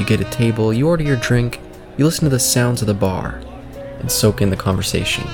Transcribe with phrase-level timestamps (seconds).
[0.00, 1.60] You get a table, you order your drink,
[1.98, 3.42] you listen to the sounds of the bar,
[3.98, 5.26] and soak in the conversation.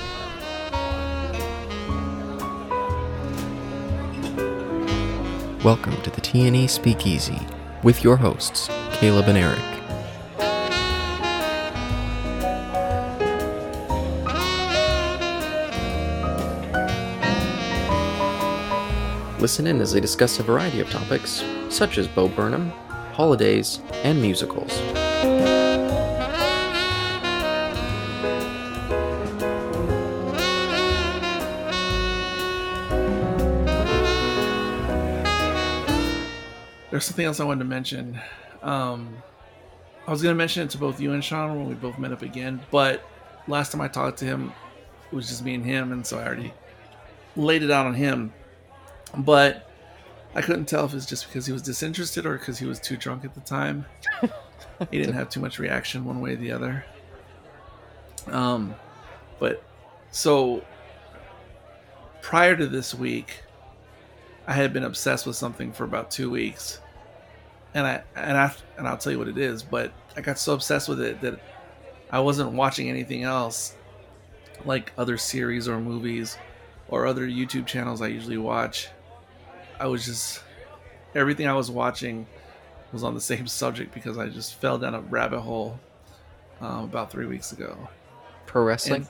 [5.62, 7.38] Welcome to the TNE Speakeasy
[7.84, 9.62] with your hosts, Caleb and Eric.
[19.40, 22.72] Listen in as they discuss a variety of topics, such as Bo Burnham,
[23.16, 24.78] holidays, and musicals.
[36.90, 38.20] There's something else I wanted to mention.
[38.62, 39.16] Um,
[40.06, 42.12] I was going to mention it to both you and Sean when we both met
[42.12, 43.02] up again, but
[43.48, 44.52] last time I talked to him,
[45.10, 46.52] it was just me and him, and so I already
[47.34, 48.34] laid it out on him.
[49.16, 49.65] But
[50.36, 52.98] I couldn't tell if it's just because he was disinterested or because he was too
[52.98, 53.86] drunk at the time.
[54.90, 56.84] he didn't have too much reaction one way or the other.
[58.26, 58.74] Um,
[59.38, 59.62] but
[60.10, 60.62] so
[62.20, 63.44] prior to this week,
[64.46, 66.80] I had been obsessed with something for about two weeks,
[67.72, 69.62] and I and I and I'll tell you what it is.
[69.62, 71.40] But I got so obsessed with it that
[72.10, 73.74] I wasn't watching anything else,
[74.66, 76.36] like other series or movies,
[76.88, 78.90] or other YouTube channels I usually watch.
[79.78, 80.42] I was just
[81.14, 82.26] everything I was watching
[82.92, 85.78] was on the same subject because I just fell down a rabbit hole
[86.60, 87.88] um, about three weeks ago.
[88.46, 89.08] Pro wrestling?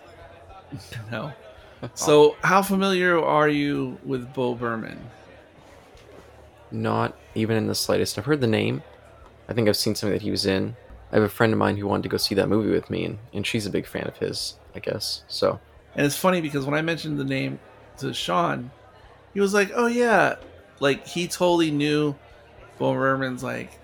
[0.71, 0.81] And-
[1.13, 1.33] no.
[1.95, 4.99] So, how familiar are you with Bo Burnham?
[6.73, 8.19] Not even in the slightest.
[8.19, 8.83] I've heard the name.
[9.49, 10.75] I think I've seen something that he was in.
[11.13, 13.05] I have a friend of mine who wanted to go see that movie with me,
[13.05, 15.23] and, and she's a big fan of his, I guess.
[15.29, 15.61] So,
[15.95, 17.61] And it's funny because when I mentioned the name
[17.99, 18.71] to Sean,
[19.33, 20.37] he was like, "Oh yeah,"
[20.81, 22.15] like he totally knew
[22.79, 23.79] Bo Burnham's like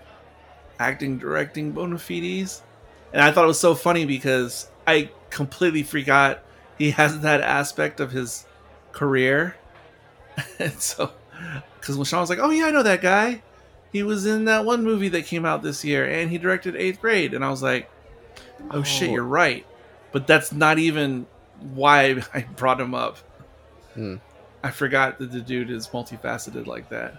[0.79, 2.63] acting, directing bona fides,
[3.13, 6.43] and I thought it was so funny because I completely forgot
[6.79, 8.45] he has that aspect of his
[8.93, 9.57] career,
[10.59, 11.13] and so
[11.81, 13.43] because when Sean was like, "Oh yeah, I know that guy,"
[13.93, 17.01] he was in that one movie that came out this year, and he directed Eighth
[17.01, 17.91] Grade, and I was like,
[18.71, 19.13] "Oh, shit, Oh.
[19.13, 19.65] you're right,"
[20.13, 21.27] but that's not even
[21.75, 23.19] why I brought him up.
[23.95, 24.17] Hmm.
[24.63, 27.17] I forgot that the dude is multifaceted like that.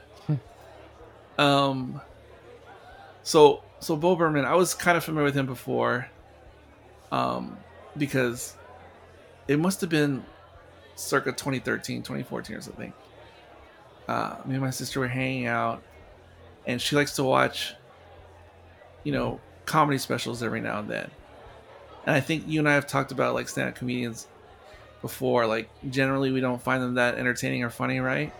[1.37, 2.01] um,
[3.23, 6.07] so so Bo Burnham, I was kind of familiar with him before,
[7.11, 7.57] um,
[7.97, 8.55] because
[9.47, 10.23] it must have been
[10.95, 12.93] circa 2013, 2014 or something.
[14.07, 15.83] Uh, me and my sister were hanging out,
[16.65, 17.73] and she likes to watch,
[19.03, 21.09] you know, comedy specials every now and then.
[22.05, 24.27] And I think you and I have talked about like stand-up comedians
[25.03, 25.46] before.
[25.46, 28.34] Like generally, we don't find them that entertaining or funny, right?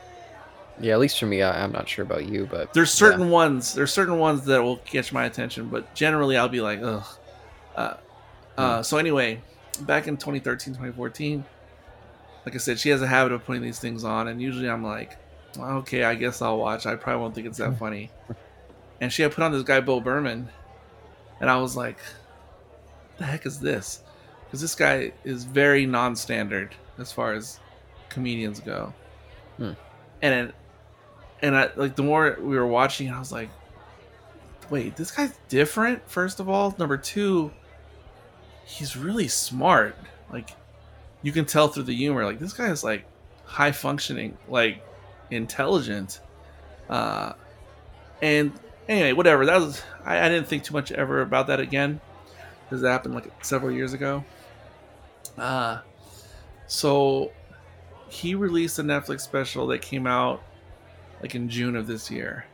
[0.80, 3.74] yeah, at least for me, I, I'm not sure about you, but There's certain ones.
[3.74, 7.06] There's certain ones that will catch my attention, but generally, I'll be like, ugh.
[7.76, 7.94] Uh,
[8.58, 9.42] uh, so anyway,
[9.82, 11.46] back in 2013, 2014,
[12.46, 14.84] like I said, she has a habit of putting these things on, and usually I'm
[14.84, 15.18] like,
[15.58, 16.86] okay, I guess I'll watch.
[16.86, 18.10] I probably won't think it's that funny.
[19.00, 20.50] And she had put on this guy Bo Burnham,
[21.40, 22.00] and I was like,
[23.18, 24.02] the heck is this?
[24.54, 27.60] Because this guy is very non-standard as far as
[28.10, 28.94] comedians go.
[29.58, 29.72] Hmm.
[30.22, 30.56] And it,
[31.42, 33.50] and I like the more we were watching, I was like,
[34.70, 36.08] wait, this guy's different.
[36.08, 37.52] First of all, number two,
[38.64, 39.98] he's really smart.
[40.32, 40.52] Like
[41.24, 42.24] you can tell through the humor.
[42.24, 43.06] Like this guy is like
[43.46, 44.86] high functioning, like
[45.32, 46.20] intelligent.
[46.88, 47.34] Uh,
[48.22, 48.52] and
[48.88, 49.48] anyway, whatever.
[49.48, 52.00] That was I, I didn't think too much ever about that again
[52.66, 54.24] because that happened like several years ago.
[55.38, 55.80] Uh,
[56.68, 57.32] so
[58.10, 60.44] he released a Netflix special that came out
[61.22, 62.46] like in June of this year.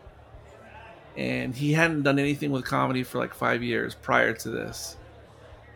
[1.17, 4.95] And he hadn't done anything with comedy for like five years prior to this.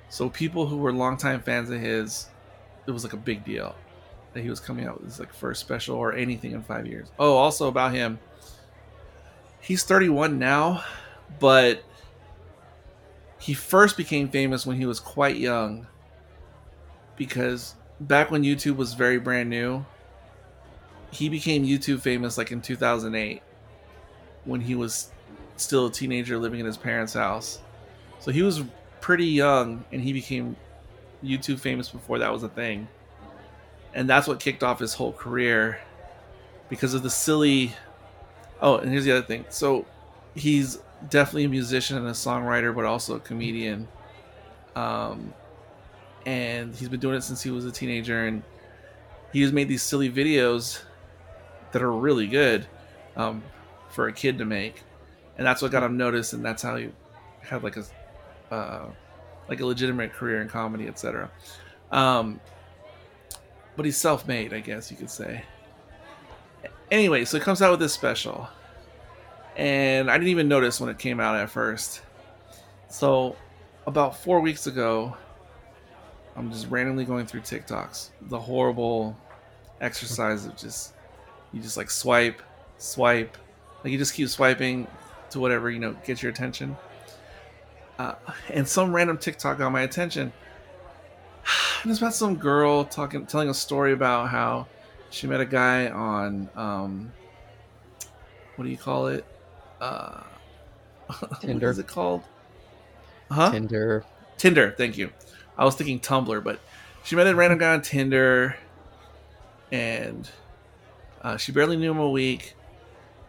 [0.10, 2.28] So people who were longtime fans of his,
[2.86, 3.76] it was like a big deal
[4.34, 7.10] that he was coming out with his like first special or anything in five years.
[7.20, 8.20] Oh, also about him,
[9.60, 10.84] he's 31 now,
[11.40, 11.84] but
[13.40, 15.88] he first became famous when he was quite young
[17.16, 19.86] because back when YouTube was very brand new,
[21.12, 23.42] he became YouTube famous like in 2008
[24.46, 25.12] when he was
[25.58, 27.60] still a teenager living in his parents' house.
[28.20, 28.64] So he was
[29.02, 30.56] pretty young, and he became
[31.24, 32.88] YouTube famous before that was a thing.
[33.94, 35.80] And that's what kicked off his whole career
[36.70, 37.74] because of the silly.
[38.62, 39.46] Oh, and here's the other thing.
[39.50, 39.86] So
[40.36, 40.80] he's
[41.10, 43.88] definitely a musician and a songwriter, but also a comedian.
[44.76, 45.34] Um,
[46.26, 48.44] and he's been doing it since he was a teenager, and
[49.32, 50.82] he has made these silly videos
[51.72, 52.66] that are really good
[53.16, 53.44] um,
[53.90, 54.84] for a kid to make,
[55.38, 56.90] and that's what got him noticed, and that's how he
[57.42, 57.84] had like a
[58.54, 58.86] uh,
[59.50, 61.30] like a legitimate career in comedy, etc.
[61.92, 62.40] Um,
[63.76, 65.44] but he's self-made, I guess you could say.
[66.92, 68.48] Anyway, so he comes out with this special,
[69.56, 72.02] and I didn't even notice when it came out at first.
[72.90, 73.36] So,
[73.88, 75.18] about four weeks ago,
[76.36, 78.10] I'm just randomly going through TikToks.
[78.24, 79.16] The horrible
[79.82, 80.94] exercise of just
[81.52, 82.42] you just like swipe,
[82.78, 83.38] swipe,
[83.84, 84.88] like you just keep swiping
[85.30, 86.76] to whatever you know gets your attention.
[88.00, 88.16] Uh,
[88.50, 90.34] and some random TikTok got my attention.
[91.84, 94.68] And it's about some girl talking, telling a story about how
[95.10, 97.12] she met a guy on um,
[98.56, 99.26] what do you call it?
[99.82, 100.22] Uh,
[101.42, 101.68] Tinder.
[101.68, 102.24] what is it called?
[103.30, 103.52] Huh?
[103.52, 104.06] Tinder.
[104.38, 104.74] Tinder.
[104.78, 105.12] Thank you.
[105.58, 106.60] I was thinking Tumblr, but
[107.04, 108.56] she met a random guy on Tinder,
[109.72, 110.30] and
[111.22, 112.56] uh, she barely knew him a week.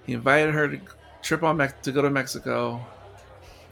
[0.07, 0.81] He invited her to
[1.23, 2.85] trip on Mex- to go to Mexico.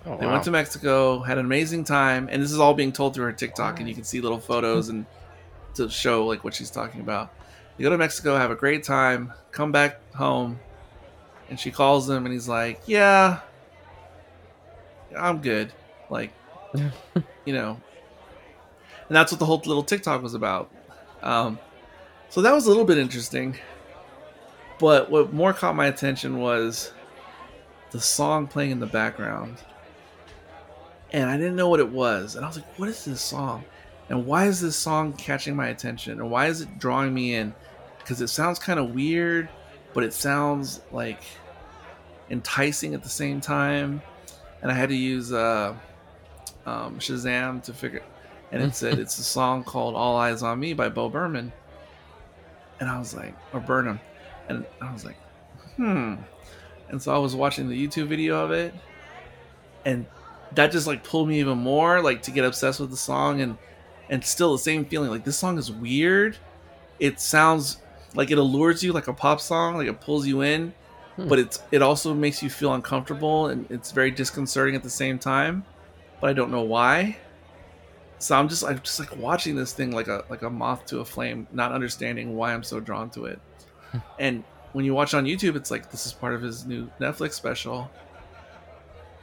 [0.05, 0.33] Oh, They wow.
[0.33, 3.33] went to Mexico, had an amazing time, and this is all being told through her
[3.33, 5.07] TikTok, and you can see little photos and
[5.75, 7.33] to show like what she's talking about.
[7.77, 10.59] They go to Mexico, have a great time, come back home,
[11.49, 13.41] and she calls him, and he's like, "Yeah,
[15.17, 15.73] I'm good."
[16.11, 16.33] Like,
[17.45, 17.81] you know,
[19.09, 20.71] and that's what the whole little TikTok was about.
[21.23, 21.59] Um,
[22.29, 23.59] so that was a little bit interesting.
[24.79, 26.93] But what more caught my attention was
[27.91, 29.59] the song playing in the background.
[31.13, 32.37] And I didn't know what it was.
[32.37, 33.65] And I was like, what is this song?
[34.09, 36.21] And why is this song catching my attention?
[36.21, 37.55] And why is it drawing me in?
[37.99, 39.49] Because it sounds kind of weird,
[39.95, 41.23] but it sounds like
[42.31, 44.03] enticing at the same time.
[44.63, 45.75] And I had to use uh,
[46.67, 48.03] um, Shazam to figure
[48.53, 51.53] and it said it's a song called "All Eyes on Me" by Bo Burnham,
[52.79, 53.99] and I was like, or Burnham,
[54.49, 55.17] and I was like,
[55.77, 56.15] hmm.
[56.89, 58.75] And so I was watching the YouTube video of it,
[59.85, 60.07] and
[60.55, 63.57] that just like pulled me even more, like to get obsessed with the song, and
[64.11, 66.37] and still the same feeling, like this song is weird.
[67.01, 67.79] It sounds
[68.15, 70.75] like it allures you, like a pop song, like it pulls you in,
[71.17, 71.29] Hmm.
[71.29, 75.19] but it's it also makes you feel uncomfortable, and it's very disconcerting at the same
[75.19, 75.65] time.
[76.21, 77.17] But I don't know why
[78.23, 81.01] so I'm just I'm just like watching this thing like a like a moth to
[81.01, 83.41] a flame, not understanding why I'm so drawn to it.
[84.21, 87.33] and when you watch on YouTube, it's like this is part of his new Netflix
[87.33, 87.91] special,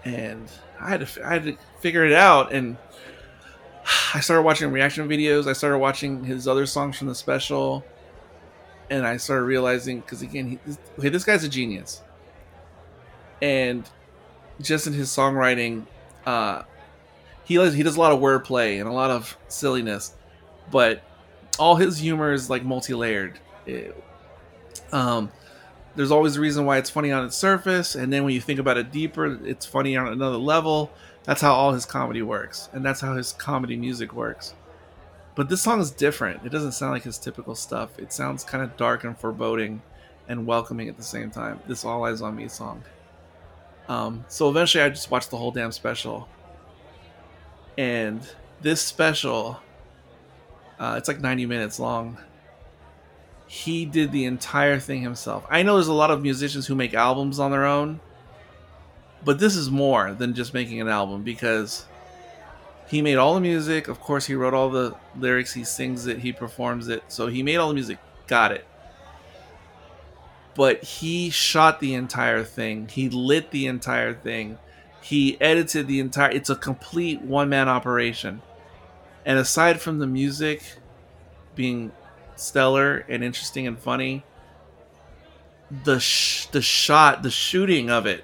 [0.03, 0.51] and
[0.81, 2.51] I had to I had to figure it out.
[2.51, 2.75] And
[4.13, 5.47] I started watching reaction videos.
[5.47, 7.85] I started watching his other songs from the special,
[8.89, 12.03] and I started realizing because again, he, this, okay, this guy's a genius,
[13.41, 13.89] and
[14.59, 15.85] just in his songwriting.
[16.25, 16.63] Uh,
[17.49, 20.13] he does, he does a lot of wordplay and a lot of silliness,
[20.71, 21.01] but
[21.57, 23.39] all his humor is like multi-layered.
[23.65, 24.01] It-
[24.93, 25.31] um,
[25.95, 28.59] there's always a reason why it's funny on its surface, and then when you think
[28.59, 30.91] about it deeper, it's funny on another level.
[31.25, 34.53] That's how all his comedy works, and that's how his comedy music works.
[35.35, 36.45] But this song is different.
[36.45, 37.97] It doesn't sound like his typical stuff.
[37.99, 39.81] It sounds kind of dark and foreboding,
[40.27, 41.59] and welcoming at the same time.
[41.67, 42.83] This "All Eyes on Me" song.
[43.87, 46.27] Um, so eventually, I just watched the whole damn special
[47.79, 48.21] and
[48.61, 49.57] this special
[50.79, 52.17] uh, it's like 90 minutes long.
[53.47, 55.45] He did the entire thing himself.
[55.49, 57.99] I know there's a lot of musicians who make albums on their own
[59.23, 61.85] but this is more than just making an album because
[62.87, 63.87] he made all the music.
[63.87, 65.53] Of course he wrote all the lyrics.
[65.53, 66.19] He sings it.
[66.19, 67.03] He performs it.
[67.09, 67.97] So he made all the music.
[68.27, 68.65] Got it.
[70.55, 72.87] But he shot the entire thing.
[72.87, 74.57] He lit the entire thing
[75.01, 78.41] he edited the entire it's a complete one-man operation.
[79.25, 80.63] And aside from the music
[81.55, 81.91] being
[82.35, 84.23] stellar and interesting and funny
[85.83, 88.23] the sh- the shot the shooting of it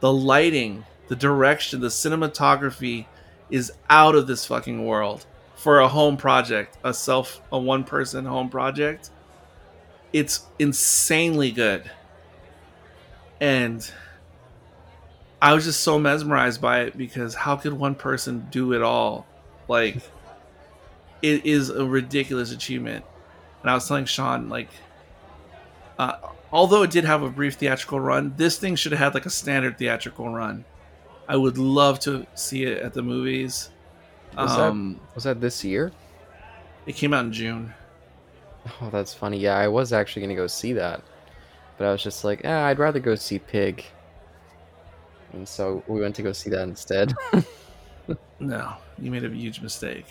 [0.00, 3.06] the lighting the direction the cinematography
[3.50, 8.24] is out of this fucking world for a home project a self a one person
[8.24, 9.10] home project.
[10.12, 11.90] It's insanely good.
[13.40, 13.90] And
[15.40, 19.26] I was just so mesmerized by it because how could one person do it all?
[19.68, 19.96] Like,
[21.22, 23.04] it is a ridiculous achievement.
[23.62, 24.68] And I was telling Sean, like,
[25.98, 26.16] uh,
[26.52, 29.30] although it did have a brief theatrical run, this thing should have had like a
[29.30, 30.64] standard theatrical run.
[31.28, 33.70] I would love to see it at the movies.
[34.36, 35.92] Was Um, that was that this year?
[36.86, 37.74] it came out in June.
[38.80, 39.38] Oh, that's funny.
[39.38, 41.02] Yeah, I was actually gonna go see that,
[41.78, 43.84] but I was just like, eh, I'd rather go see Pig.
[45.36, 47.14] And so we went to go see that instead.
[48.38, 50.06] No, you made a huge mistake.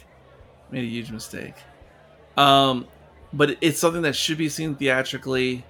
[0.72, 1.56] Made a huge mistake.
[2.38, 2.88] Um,
[3.32, 5.64] but it's something that should be seen theatrically.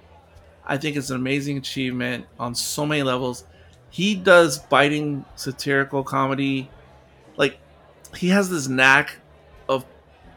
[0.64, 3.44] I think it's an amazing achievement on so many levels.
[3.90, 6.70] He does biting satirical comedy.
[7.36, 7.58] Like
[8.16, 9.16] he has this knack
[9.68, 9.84] of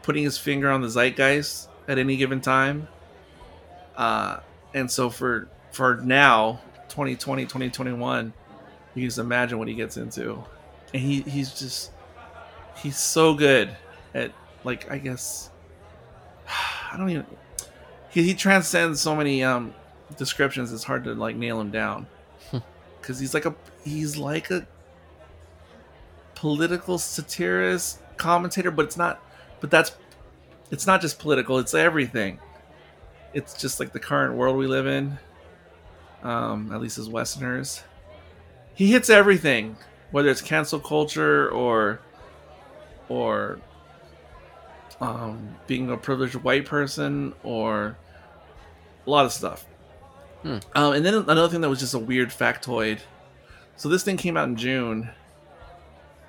[0.02, 2.86] putting his finger on the zeitgeist at any given time.
[3.96, 4.40] Uh,
[4.74, 8.32] and so for for now, 2020, 2021,
[8.94, 10.42] you can just imagine what he gets into.
[10.92, 11.92] And he, he's just
[12.76, 13.76] he's so good
[14.14, 14.32] at
[14.64, 15.50] like I guess
[16.92, 17.26] I don't even
[18.10, 19.74] he, he transcends so many um
[20.16, 22.06] descriptions it's hard to like nail him down.
[23.00, 24.66] Because he's like a he's like a
[26.34, 29.22] political satirist commentator but it's not
[29.60, 29.92] but that's
[30.70, 32.38] it's not just political it's everything.
[33.32, 35.18] It's just like the current world we live in
[36.22, 37.82] um at least as westerners
[38.74, 39.76] he hits everything
[40.10, 42.00] whether it's cancel culture or
[43.08, 43.58] or
[45.00, 47.96] um, being a privileged white person or
[49.06, 49.66] a lot of stuff.
[50.42, 50.58] Hmm.
[50.74, 53.00] Um, and then another thing that was just a weird factoid.
[53.76, 55.10] So this thing came out in June.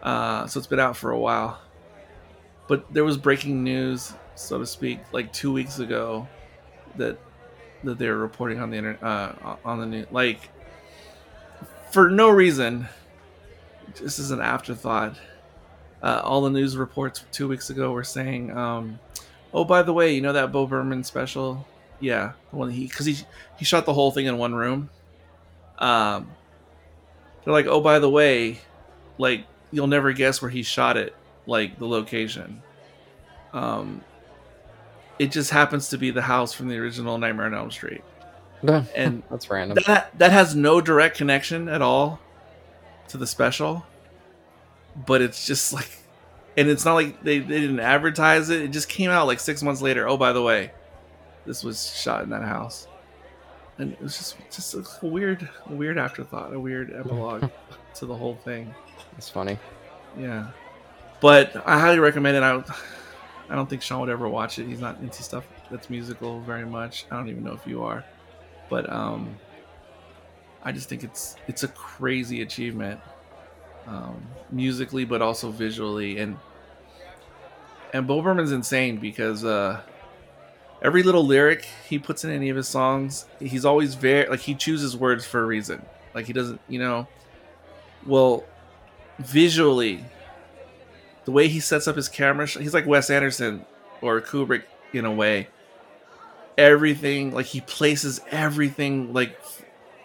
[0.01, 1.59] Uh, so it's been out for a while.
[2.67, 6.27] But there was breaking news, so to speak, like two weeks ago,
[6.95, 7.17] that
[7.83, 10.49] that they were reporting on the internet, uh, on the news, like
[11.91, 12.87] for no reason.
[14.01, 15.17] This is an afterthought
[16.01, 18.99] uh, all the news reports two weeks ago were saying, um,
[19.53, 21.67] "Oh, by the way, you know that Bo Burnham special?
[21.99, 23.17] Yeah, the one he because he
[23.57, 24.89] he shot the whole thing in one room.
[25.77, 26.31] Um,
[27.43, 28.59] they're like, oh, by the way,
[29.17, 32.61] like you'll never guess where he shot it, like the location.
[33.53, 34.03] Um,
[35.19, 38.03] it just happens to be the house from the original Nightmare on Elm Street,
[38.63, 39.77] and that's random.
[39.87, 42.19] that that has no direct connection at all
[43.07, 43.85] to the special
[44.95, 45.89] but it's just like
[46.57, 48.61] and it's not like they, they didn't advertise it.
[48.61, 50.07] It just came out like six months later.
[50.07, 50.71] Oh by the way
[51.45, 52.87] this was shot in that house.
[53.77, 57.49] And it was just just a weird weird afterthought a weird epilogue
[57.95, 58.73] to the whole thing.
[59.17, 59.57] It's funny.
[60.17, 60.49] yeah.
[61.21, 62.43] But i highly recommend it.
[62.43, 62.63] I
[63.49, 64.67] i don't think sean would ever watch it.
[64.67, 67.05] He's not into stuff that's musical very much.
[67.11, 68.03] I don't even know if you are
[68.71, 69.35] but um
[70.63, 72.99] i just think it's it's a crazy achievement
[73.87, 76.17] um, musically, but also visually.
[76.17, 76.37] And
[77.93, 79.81] and Bo insane because uh,
[80.81, 84.55] every little lyric he puts in any of his songs, he's always very like he
[84.55, 85.85] chooses words for a reason.
[86.13, 87.07] Like he doesn't, you know.
[88.05, 88.43] Well,
[89.19, 90.03] visually,
[91.25, 93.65] the way he sets up his camera, he's like Wes Anderson
[94.01, 94.63] or Kubrick
[94.93, 95.47] in a way.
[96.61, 99.35] Everything like he places everything like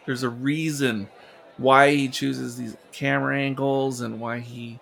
[0.06, 1.08] there's a reason
[1.58, 4.78] why he chooses these camera angles and why he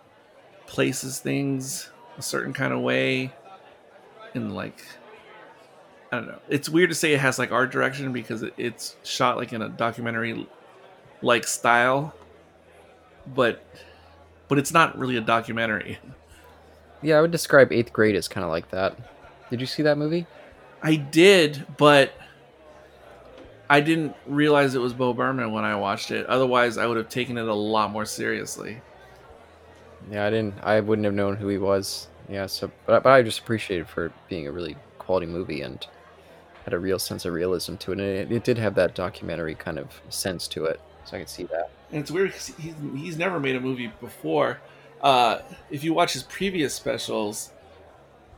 [0.66, 3.32] places things a certain kind of way
[4.34, 4.84] and like
[6.12, 8.94] i don't know it's weird to say it has like art direction because it, it's
[9.02, 10.46] shot like in a documentary
[11.22, 12.14] like style
[13.34, 13.64] but
[14.48, 15.98] but it's not really a documentary
[17.02, 18.96] Yeah, I would describe Eighth Grade as kind of like that.
[19.50, 20.26] Did you see that movie?
[20.84, 22.12] I did but
[23.70, 27.08] i didn't realize it was bo burnham when i watched it otherwise i would have
[27.08, 28.80] taken it a lot more seriously
[30.10, 30.54] Yeah, I didn't.
[30.62, 32.08] I wouldn't have known who he was.
[32.28, 35.86] Yeah, so but, but I just appreciated it for being a really quality movie and
[36.64, 38.00] had a real sense of realism to it.
[38.00, 41.30] And it, it did have that documentary kind of sense to it, so I could
[41.30, 41.70] see that.
[41.90, 44.60] And it's weird because he's, he's never made a movie before.
[45.00, 45.38] Uh,
[45.70, 47.50] if you watch his previous specials,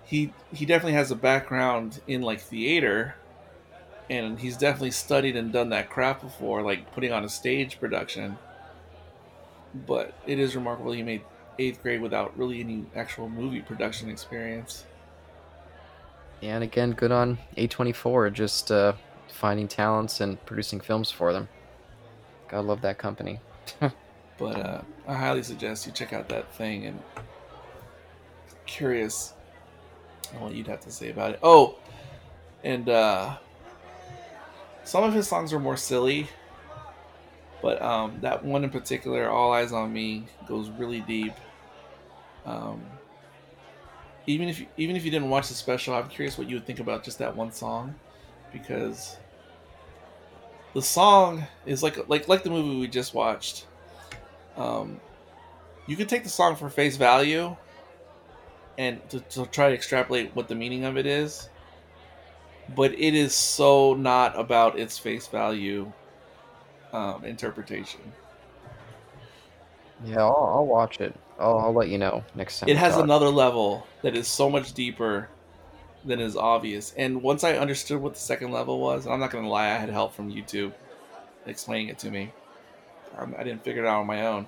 [0.06, 3.16] he he definitely has a background in like theater,
[4.08, 8.38] and he's definitely studied and done that craft before, like putting on a stage production.
[9.75, 11.22] But it is remarkable he made
[11.58, 14.84] eighth grade without really any actual movie production experience.
[16.40, 18.92] And again, good on A24, just uh,
[19.28, 21.48] finding talents and producing films for them.
[22.48, 23.40] Gotta love that company.
[24.38, 27.00] But uh, I highly suggest you check out that thing and
[28.66, 29.32] curious
[30.35, 31.40] what you'd have to say about it.
[31.42, 31.76] Oh,
[32.64, 33.37] and uh,
[34.85, 36.28] some of his songs are more silly,
[37.62, 41.35] but um, that one in particular, "All Eyes on Me," goes really deep.
[42.45, 42.85] Um,
[44.26, 46.66] even if you, even if you didn't watch the special, I'm curious what you would
[46.66, 47.95] think about just that one song,
[48.52, 49.16] because
[50.75, 53.66] the song is like like like the movie we just watched.
[54.56, 55.00] Um,
[55.87, 57.56] you could take the song for face value,
[58.78, 61.49] and to, to try to extrapolate what the meaning of it is.
[62.75, 65.92] But it is so not about its face value
[66.92, 68.00] um, interpretation.
[70.04, 71.14] Yeah, I'll, I'll watch it.
[71.38, 72.68] I'll, I'll let you know next time.
[72.68, 75.28] It has another level that is so much deeper
[76.04, 76.92] than is obvious.
[76.97, 79.66] And once I understood what the second level was, and I'm not going to lie,
[79.66, 80.73] I had help from YouTube
[81.47, 82.33] explaining it to me.
[83.16, 84.47] Um, I didn't figure it out on my own.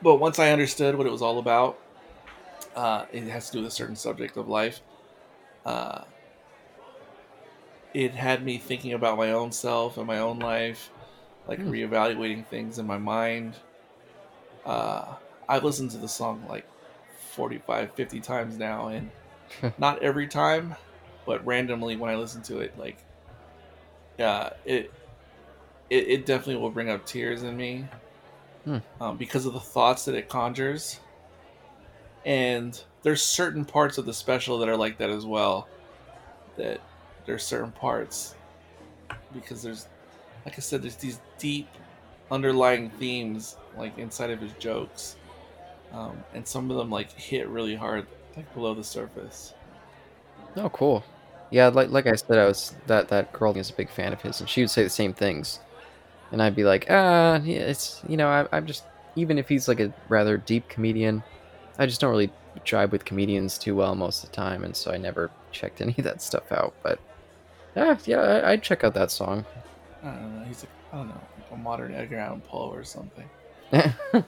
[0.00, 1.78] But once I understood what it was all about,
[2.74, 4.82] uh, it has to do with a certain subject of life.
[5.64, 6.06] Uh,
[7.94, 10.92] it had me thinking about my own self and my own life,
[11.46, 11.72] like Hmm.
[11.72, 13.62] reevaluating things in my mind.
[14.64, 15.16] Uh,
[15.48, 16.68] I've listened to the song like
[17.08, 19.12] 45, 50 times now, and
[19.78, 20.76] not every time,
[21.26, 23.06] but randomly when I listen to it, like,
[24.18, 24.94] uh, it,
[25.90, 27.90] it, it definitely will bring up tears in me
[28.64, 28.78] Hmm.
[29.00, 31.01] um, because of the thoughts that it conjures.
[32.24, 35.68] And there's certain parts of the special that are like that as well.
[36.56, 36.80] That
[37.26, 38.34] there's certain parts
[39.32, 39.86] because there's,
[40.44, 41.68] like I said, there's these deep
[42.30, 45.16] underlying themes like inside of his jokes,
[45.92, 49.54] um, and some of them like hit really hard like below the surface.
[50.56, 51.04] Oh, cool.
[51.50, 54.22] Yeah, like like I said, I was that that girl is a big fan of
[54.22, 55.60] his, and she would say the same things,
[56.30, 58.84] and I'd be like, ah, it's you know, I, I'm just
[59.16, 61.22] even if he's like a rather deep comedian,
[61.78, 62.30] I just don't really
[62.66, 65.94] jive with comedians too well most of the time, and so I never checked any
[65.98, 66.74] of that stuff out.
[66.82, 66.98] But
[67.76, 69.44] yeah, yeah, I, I'd check out that song.
[70.02, 70.44] I don't know.
[70.44, 73.28] He's like I don't know, like a modern Edgar Allan Poe or something.
[73.72, 74.24] oh,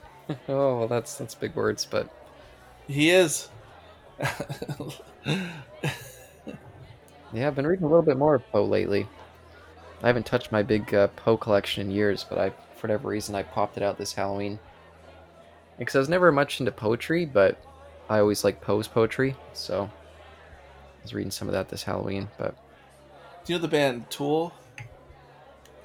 [0.49, 2.09] well, that's that's big words, but
[2.89, 3.49] He is.
[7.33, 9.07] yeah, I've been reading a little bit more of Poe lately.
[10.03, 13.35] I haven't touched my big uh, Poe collection in years, but I, for whatever reason,
[13.35, 14.59] I popped it out this Halloween.
[15.78, 17.62] Because I was never much into poetry, but
[18.09, 22.28] I always like Poe's poetry, so I was reading some of that this Halloween.
[22.38, 22.54] But
[23.45, 24.52] Do you know the band Tool?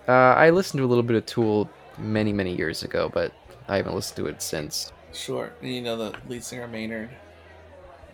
[0.07, 3.31] uh, I listened to a little bit of Tool many, many years ago, but
[3.67, 4.91] I haven't listened to it since.
[5.13, 5.51] Sure.
[5.61, 7.09] And you know the lead singer Maynard.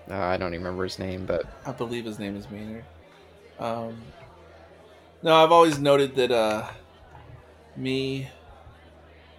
[0.09, 2.85] Uh, I don't even remember his name, but I believe his name is Maynard.
[3.59, 4.01] Um,
[5.23, 6.67] no, I've always noted that uh,
[7.75, 8.29] me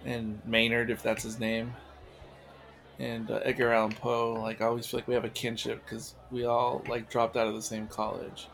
[0.05, 1.73] and Maynard, if that's his name,
[2.99, 6.15] and uh, Edgar Allan Poe, like I always feel like we have a kinship because
[6.31, 8.47] we all like dropped out of the same college.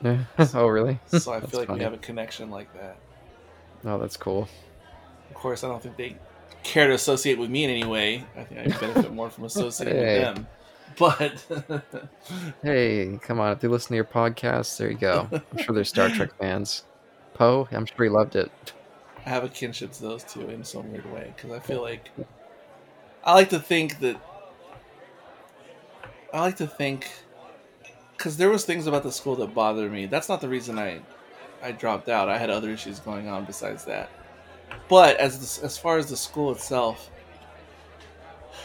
[0.04, 0.98] oh, really?
[1.08, 1.78] So I feel like funny.
[1.78, 2.96] we have a connection like that.
[3.84, 4.48] Oh, that's cool.
[5.30, 6.16] Of course, I don't think they
[6.62, 8.24] care to associate with me in any way.
[8.36, 10.18] I think I benefit more from associating Hey.
[10.18, 10.46] with them.
[10.98, 11.44] But
[12.62, 13.52] Hey, come on!
[13.52, 15.28] If they listen to your podcast, there you go.
[15.30, 16.84] I'm sure they're Star Trek fans.
[17.34, 18.50] Poe, I'm sure he loved it.
[19.24, 22.10] I have a kinship to those two in some weird way because I feel like
[23.28, 24.18] I like to think that
[26.32, 27.10] I like to think
[28.16, 30.06] because there was things about the school that bothered me.
[30.06, 31.02] That's not the reason I
[31.62, 32.30] I dropped out.
[32.30, 34.08] I had other issues going on besides that.
[34.88, 37.10] But as as far as the school itself,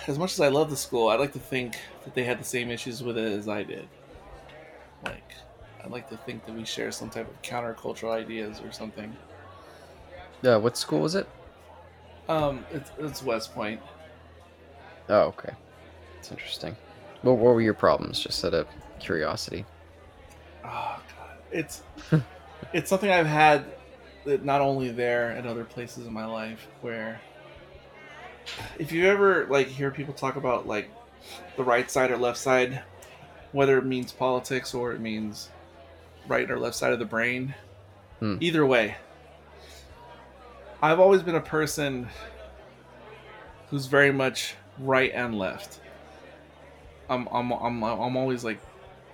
[0.08, 2.46] as much as I love the school, I'd like to think that they had the
[2.46, 3.90] same issues with it as I did.
[5.04, 5.34] Like,
[5.84, 9.14] I'd like to think that we share some type of countercultural ideas or something.
[10.42, 11.28] Yeah, what school was it?
[12.30, 13.82] Um, it's, it's West Point.
[15.10, 15.54] Oh, okay.
[16.16, 16.76] That's interesting.
[17.22, 18.20] What, what were your problems?
[18.20, 18.68] Just out of
[19.00, 19.66] curiosity.
[20.64, 21.84] Oh god, it's
[22.74, 23.66] it's something I've had
[24.26, 27.20] that not only there and other places in my life where
[28.80, 30.90] if you ever like hear people talk about like
[31.58, 32.82] the right side or left side,
[33.52, 35.50] whether it means politics or it means
[36.28, 37.54] right or left side of the brain,
[38.20, 38.38] Hmm.
[38.40, 38.96] either way,
[40.82, 42.08] I've always been a person
[43.70, 45.80] who's very much right and left.
[47.10, 48.60] I'm I'm I'm I'm always like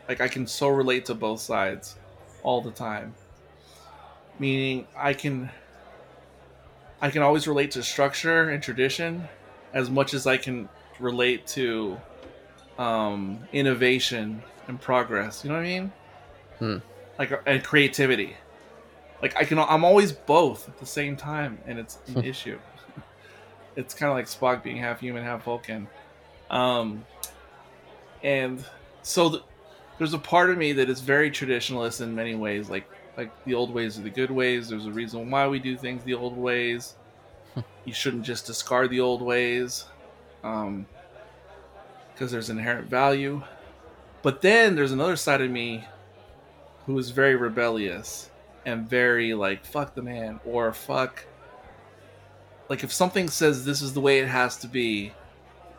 [0.08, 1.96] like I can so relate to both sides
[2.44, 3.14] all the time.
[4.38, 5.50] Meaning I can
[7.02, 9.28] I can always relate to structure and tradition
[9.74, 10.70] as much as I can
[11.00, 12.00] relate to
[12.78, 15.44] um, innovation and progress.
[15.44, 15.92] You know what I mean?
[16.60, 16.78] Hmm.
[17.18, 18.36] Like and creativity.
[19.22, 22.60] Like I can I'm always both at the same time and it's an issue.
[23.80, 25.88] It's kind of like Spock being half human, half Vulcan.
[26.52, 27.06] Um,
[28.24, 28.64] and
[29.04, 29.44] so th-
[29.98, 33.54] there's a part of me that is very traditionalist in many ways like like the
[33.54, 36.38] old ways are the good ways there's a reason why we do things the old
[36.38, 36.96] ways
[37.86, 39.86] you shouldn't just discard the old ways
[40.44, 40.86] um
[42.14, 43.42] because there's inherent value
[44.22, 45.86] but then there's another side of me
[46.86, 48.30] who is very rebellious
[48.66, 51.26] and very like fuck the man or fuck
[52.70, 55.12] like if something says this is the way it has to be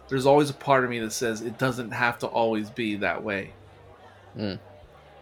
[0.08, 3.22] there's always a part of me that says it doesn't have to always be that
[3.22, 3.52] way.
[4.36, 4.58] Mm.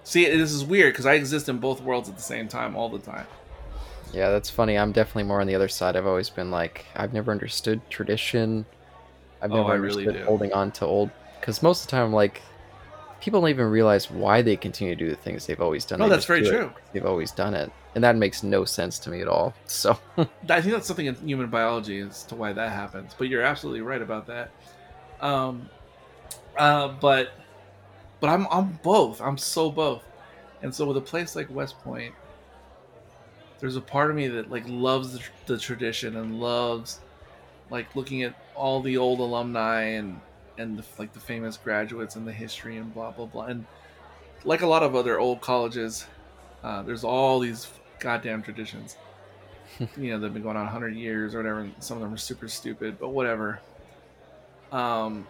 [0.02, 2.88] See, this is weird because I exist in both worlds at the same time all
[2.88, 3.26] the time.
[4.14, 4.78] Yeah, that's funny.
[4.78, 5.94] I'm definitely more on the other side.
[5.94, 8.64] I've always been like, I've never understood tradition.
[9.42, 10.24] I've Oh, never I understood do.
[10.24, 11.11] holding on to old.
[11.38, 12.40] Because most of the time, like,
[13.20, 15.98] people don't even realize why they continue to do the things they've always done.
[15.98, 16.72] No, They that's very true.
[16.92, 19.54] They've always done it, and that makes no sense to me at all.
[19.66, 23.14] So, I think that's something in human biology as to why that happens.
[23.16, 24.50] But you're absolutely right about that.
[25.20, 25.68] Um,
[26.57, 27.33] uh, but
[28.20, 29.20] but I'm I'm both.
[29.20, 30.04] I'm so both.
[30.62, 32.14] And so with a place like West Point,
[33.61, 37.00] there's a part of me that like loves the, tr- the tradition and loves
[37.70, 40.20] like looking at all the old alumni and
[40.59, 43.47] and the, like the famous graduates and the history and blah blah blah.
[43.47, 43.64] And
[44.44, 46.07] like a lot of other old colleges,
[46.62, 47.68] uh, there's all these
[47.99, 48.97] goddamn traditions
[49.97, 52.18] you know they've been going on 100 years or whatever and some of them are
[52.18, 53.61] super stupid but whatever
[54.73, 55.27] um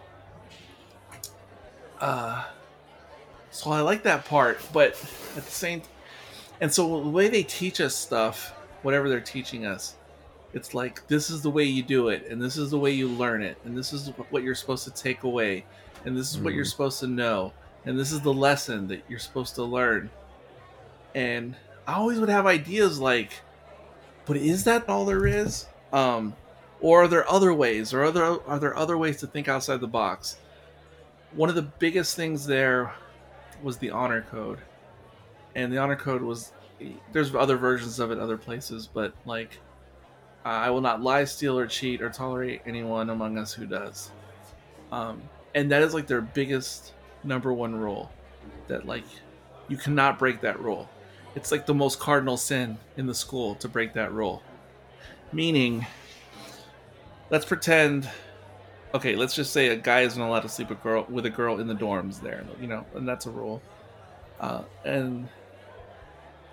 [1.99, 2.45] uh
[3.51, 4.91] so i like that part but
[5.35, 5.81] at the same
[6.61, 9.95] and so the way they teach us stuff whatever they're teaching us
[10.53, 13.07] it's like this is the way you do it and this is the way you
[13.07, 15.63] learn it and this is what you're supposed to take away
[16.05, 16.69] and this is what you're Mhm.
[16.71, 17.53] supposed to know
[17.85, 20.09] and this is the lesson that you're supposed to learn.
[21.15, 21.55] And
[21.87, 23.31] i always would have ideas like
[24.25, 25.65] but is that all there is?
[25.93, 26.35] Um
[26.81, 29.87] or are there other ways or other are there other ways to think outside the
[29.87, 30.37] box?
[31.33, 32.93] One of the biggest things there
[33.61, 34.59] was the honor code.
[35.55, 36.51] And the honor code was
[37.11, 39.59] there's other versions of it other places but like
[40.45, 44.11] uh, i will not lie steal or cheat or tolerate anyone among us who does
[44.91, 45.21] um
[45.55, 48.11] and that is like their biggest number one rule
[48.67, 49.05] that like
[49.67, 50.87] you cannot break that rule
[51.35, 54.41] it's like the most cardinal sin in the school to break that rule.
[55.31, 55.85] Meaning,
[57.29, 58.09] let's pretend,
[58.93, 61.59] okay, let's just say a guy isn't allowed to sleep a girl with a girl
[61.59, 63.61] in the dorms there, you know, and that's a rule.
[64.39, 65.27] Uh, and,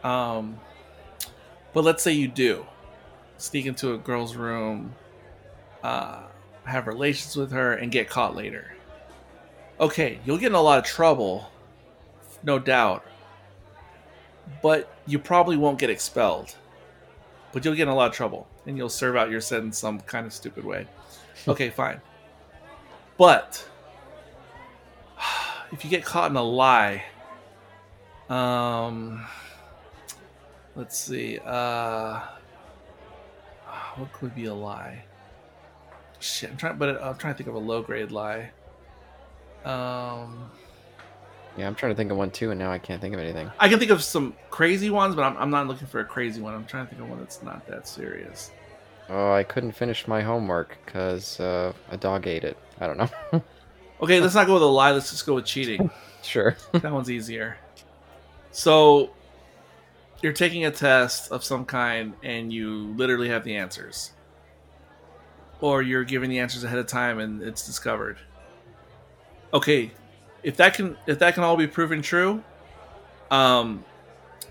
[0.04, 0.60] um,
[1.72, 2.66] but let's say you do
[3.38, 4.94] sneak into a girl's room,
[5.82, 6.22] uh,
[6.64, 8.74] have relations with her, and get caught later.
[9.78, 11.50] Okay, you'll get in a lot of trouble,
[12.42, 13.04] no doubt
[14.62, 16.54] but you probably won't get expelled.
[17.52, 20.00] But you'll get in a lot of trouble, and you'll serve out your sentence some
[20.00, 20.86] kind of stupid way.
[21.48, 22.00] Okay, fine.
[23.18, 23.68] But
[25.72, 27.04] if you get caught in a lie,
[28.30, 29.24] um,
[30.74, 32.20] let's see, uh,
[33.96, 35.04] what could be a lie?
[36.18, 38.50] Shit, I'm trying, but I'm trying to think of a low grade lie.
[39.64, 40.50] Um.
[41.56, 43.50] yeah, I'm trying to think of one too, and now I can't think of anything.
[43.58, 46.40] I can think of some crazy ones, but I'm, I'm not looking for a crazy
[46.40, 46.54] one.
[46.54, 48.50] I'm trying to think of one that's not that serious.
[49.08, 52.56] Oh, I couldn't finish my homework because uh, a dog ate it.
[52.80, 53.42] I don't know.
[53.98, 54.92] Okay, let's not go with a lie.
[54.92, 55.90] Let's just go with cheating.
[56.22, 56.56] sure.
[56.72, 57.56] that one's easier.
[58.52, 59.10] So,
[60.26, 64.10] you're taking a test of some kind, and you literally have the answers,
[65.60, 68.18] or you're giving the answers ahead of time, and it's discovered.
[69.54, 69.92] Okay,
[70.42, 72.42] if that can if that can all be proven true,
[73.30, 73.84] um,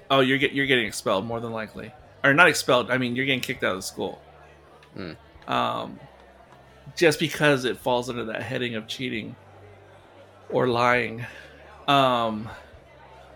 [0.10, 1.92] oh, you're get you're getting expelled more than likely,
[2.24, 2.90] or not expelled.
[2.90, 4.22] I mean, you're getting kicked out of school.
[4.94, 5.12] Hmm.
[5.46, 6.00] Um,
[6.96, 9.36] just because it falls under that heading of cheating
[10.50, 11.26] or lying.
[11.86, 12.48] Um,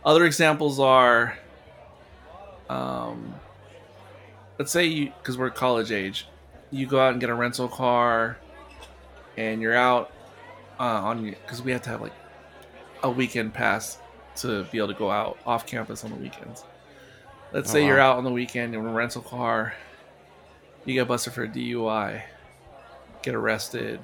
[0.05, 1.37] other examples are,
[2.69, 3.33] um,
[4.57, 6.27] let's say you, because we're college age,
[6.71, 8.37] you go out and get a rental car,
[9.37, 10.11] and you're out
[10.79, 12.13] uh, on because we have to have like
[13.03, 13.97] a weekend pass
[14.37, 16.63] to be able to go out off campus on the weekends.
[17.51, 19.73] Let's Oh, say you're out on the weekend in a rental car,
[20.85, 22.21] you get busted for a DUI,
[23.23, 23.99] get arrested,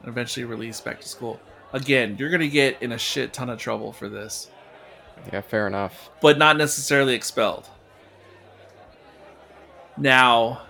[0.00, 1.38] and eventually released back to school.
[1.72, 4.48] Again, you're gonna get in a shit ton of trouble for this,
[5.32, 6.08] Yeah, fair enough.
[6.22, 7.68] but not necessarily expelled.
[9.98, 10.62] Now,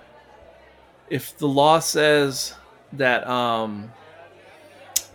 [1.11, 2.55] if the law says
[2.93, 3.93] that um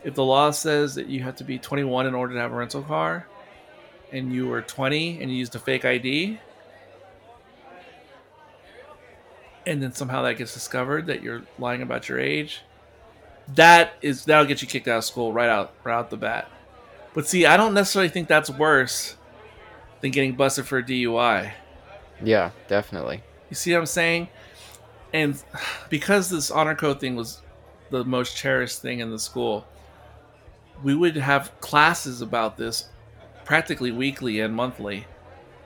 [0.04, 2.56] if the law says that you have to be 21 in order to have a
[2.56, 3.28] rental car
[4.12, 6.40] and you were 20 and you used a fake ID
[9.66, 12.62] and then somehow that gets discovered that you're lying about your age
[13.56, 16.50] that is that'll get you kicked out of school right out right out the bat
[17.14, 19.16] but see i don't necessarily think that's worse
[20.02, 21.52] than getting busted for a dui
[22.24, 23.24] Yeah, definitely.
[23.52, 24.28] You see what i'm saying
[25.14, 25.44] and
[25.90, 27.44] because this honor code thing was
[27.92, 29.68] the most cherished thing in the school
[30.82, 32.90] we would have classes about this
[33.46, 35.06] practically weekly and monthly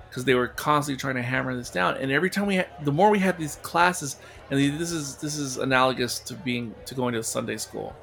[0.09, 2.91] because they were constantly trying to hammer this down and every time we had the
[2.91, 4.17] more we had these classes
[4.51, 7.95] and this is this is analogous to being to going to sunday school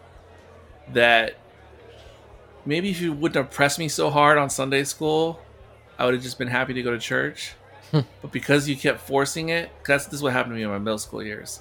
[0.93, 1.37] that
[2.65, 5.41] maybe if you wouldn't have pressed me so hard on Sunday school,
[5.99, 7.55] I would have just been happy to go to church.
[7.93, 10.79] But because you kept forcing it, that's this is what happened to me in my
[10.79, 11.61] middle school years.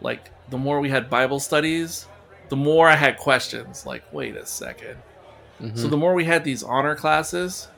[0.00, 2.06] Like the more we had Bible studies,
[2.48, 3.86] the more I had questions.
[3.86, 4.96] Like, wait a 2nd
[5.62, 5.78] Mhm.
[5.78, 7.68] So the more we had these honor classes,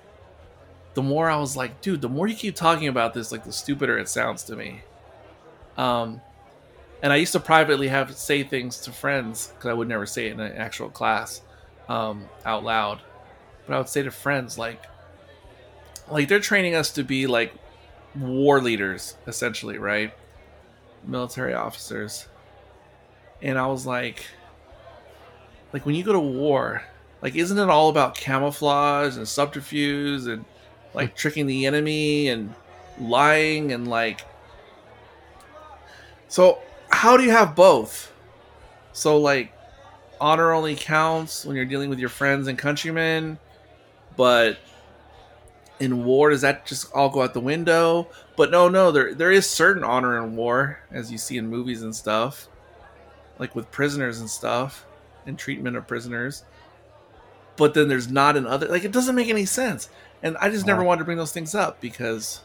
[0.95, 3.53] the more I was like, dude, the more you keep talking about this, like the
[3.53, 4.81] stupider it sounds to me.
[5.77, 6.23] Um,
[7.03, 10.29] and I used to privately have say things to friends because I would never say
[10.29, 11.43] it in an actual class
[11.89, 13.03] um, out loud.
[13.67, 14.83] But I would say to friends like,
[16.11, 17.53] like they're training us to be like
[18.21, 20.13] war leaders, essentially, right?
[21.05, 22.27] Military officers.
[23.43, 24.25] And I was like,
[25.73, 26.83] like when you go to war,
[27.23, 30.45] like isn't it all about camouflage and subterfuge and
[30.95, 31.17] like hmm.
[31.17, 32.55] tricking the enemy and
[33.01, 34.23] lying and like
[36.29, 36.59] so
[36.91, 38.13] how do you have both
[38.93, 39.53] so like
[40.21, 43.39] honor only counts when you're dealing with your friends and countrymen
[44.17, 44.59] but
[45.79, 49.31] in war does that just all go out the window but no no there there
[49.31, 52.49] is certain honor in war as you see in movies and stuff
[53.39, 54.87] like with prisoners and stuff
[55.27, 56.45] and treatment of prisoners
[57.57, 59.89] but then there's not in other like it doesn't make any sense
[60.23, 60.89] and i just never Wow.
[60.89, 62.41] wanted to bring those things up because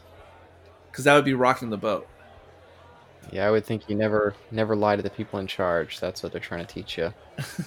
[0.90, 2.06] because that would be rocking the boat
[3.30, 6.00] Yeah, I would think you never never lie to the people in charge.
[6.00, 7.14] That's what they're trying to teach you.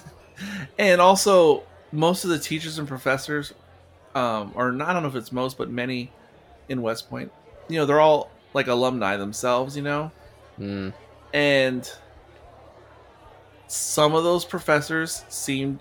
[0.78, 3.52] and also most of the teachers and professors
[4.16, 6.10] um or not, i don't know if it's most but many
[6.68, 7.30] in west point
[7.68, 10.10] you know they're all like alumni themselves you know?
[10.58, 10.92] Mm.
[11.34, 11.92] and
[13.68, 15.80] some of those professors seemed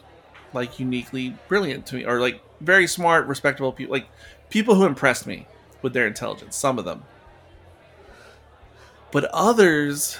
[0.53, 4.07] like uniquely brilliant to me or like very smart respectable people like
[4.49, 5.47] people who impressed me
[5.81, 7.03] with their intelligence some of them.
[9.11, 10.17] But others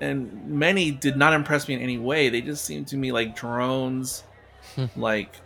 [0.00, 2.28] and many did not impress me in any way.
[2.28, 4.24] They just seemed to me like drones
[4.96, 5.36] like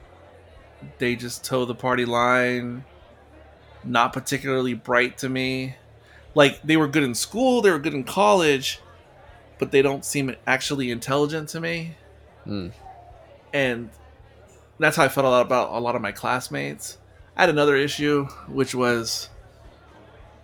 [0.99, 2.85] they just toe the party line
[3.85, 5.75] not particularly bright to me
[6.35, 8.81] like they were good in school they were good in college
[9.59, 11.95] but they don't seem actually intelligent to me
[12.47, 12.73] Mm.
[13.53, 13.91] and
[14.79, 16.97] that's how I felt a lot about a lot of my classmates.
[17.37, 19.29] I had another issue, which was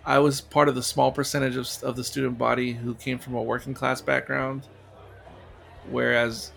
[0.05, 3.33] I was part of the small percentage of, of the student body who came from
[3.33, 4.67] a working class background,
[5.89, 6.51] whereas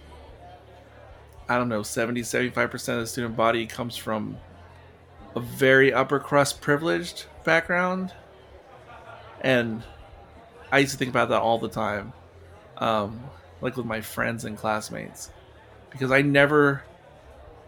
[1.51, 4.37] I don't know, 70 75% of the student body comes from
[5.35, 8.15] a very upper crust privileged background.
[9.41, 9.83] And
[10.71, 12.13] I used to think about that all the time,
[12.79, 13.21] um,
[13.61, 15.31] like with my friends and classmates
[15.91, 16.85] because I never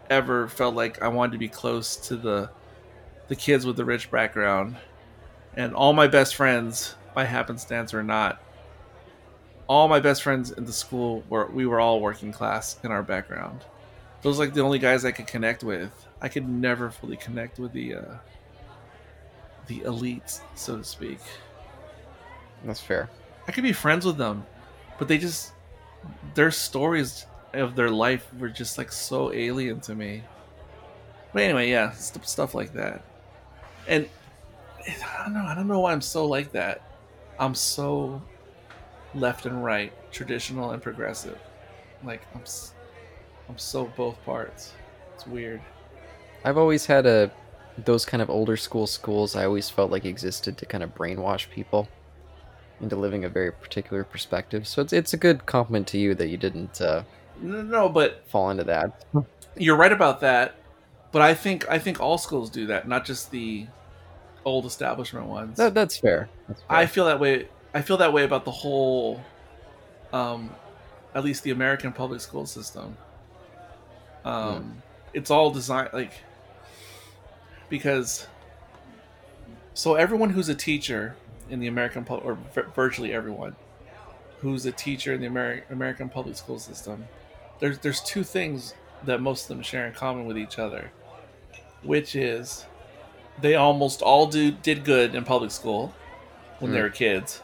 [0.09, 2.49] ever felt like I wanted to be close to the
[3.27, 4.77] the kids with the rich background.
[5.57, 8.41] And all my best friends, by happenstance or not,
[9.67, 13.03] all my best friends in the school were we were all working class in our
[13.03, 13.65] background.
[14.23, 15.91] Those like the only guys I could connect with.
[16.21, 18.15] I could never fully connect with the uh,
[19.67, 21.19] the elites, so to speak.
[22.63, 23.09] That's fair.
[23.47, 24.45] I could be friends with them,
[24.97, 25.51] but they just
[26.33, 30.23] their stories of their life were just like so alien to me.
[31.33, 33.03] But anyway, yeah, st- stuff like that.
[33.87, 34.07] And
[34.87, 36.81] I don't know, I don't know why I'm so like that.
[37.39, 38.21] I'm so
[39.13, 41.37] left and right, traditional and progressive.
[42.03, 42.45] Like I'm
[43.49, 44.73] I'm so both parts.
[45.15, 45.61] It's weird.
[46.43, 47.31] I've always had a
[47.77, 49.35] those kind of older school schools.
[49.35, 51.87] I always felt like existed to kind of brainwash people
[52.81, 54.67] into living a very particular perspective.
[54.67, 57.03] So it's it's a good compliment to you that you didn't uh,
[57.41, 59.05] No, but fall into that.
[59.57, 60.55] you're right about that.
[61.11, 63.67] But I think I think all schools do that, not just the
[64.45, 65.57] old establishment ones.
[65.57, 66.29] That, that's fair.
[66.47, 66.77] That's fair.
[66.77, 67.47] I feel that way.
[67.73, 69.21] I feel that way about the whole,
[70.11, 70.55] um,
[71.15, 72.97] at least the American public school system.
[74.25, 74.81] Um,
[75.13, 76.13] it's all designed like
[77.69, 78.27] because
[79.73, 81.15] so everyone who's a teacher
[81.49, 83.55] in the American pub or vir- virtually everyone
[84.39, 87.05] who's a teacher in the Ameri- American public school system,
[87.59, 90.91] there's there's two things that most of them share in common with each other,
[91.81, 92.65] which is
[93.41, 95.93] they almost all do did good in public school
[96.59, 96.83] when they Mm.
[96.83, 97.41] were kids,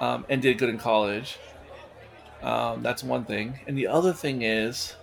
[0.00, 1.38] um, and did good in college.
[2.42, 4.94] Um, that's one thing, and the other thing is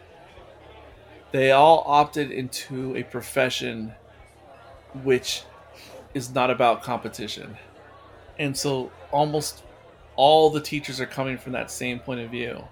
[1.36, 3.94] they all opted into a profession
[5.04, 5.44] which
[6.14, 7.58] is not about competition,
[8.40, 9.62] and so almost
[10.16, 12.64] all the teachers are coming from that same point of view.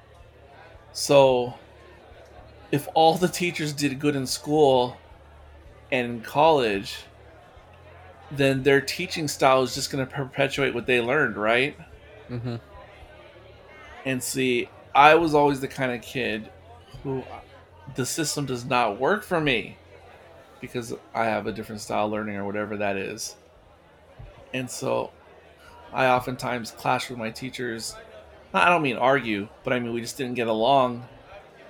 [0.93, 1.55] So,
[2.71, 4.95] if all the teachers did good in school
[5.91, 6.99] and in college,
[8.31, 11.75] then their teaching style is just going to perpetuate what they learned, right?
[12.29, 12.55] hmm
[14.05, 16.49] And see, I was always the kind of kid
[17.03, 17.25] who
[17.95, 19.77] the system does not work for me
[20.61, 23.35] because I have a different style of learning or whatever that is.
[24.53, 25.11] And so
[25.91, 27.95] I oftentimes clash with my teachers.
[28.53, 31.07] I don't mean argue, but I mean we just didn't get along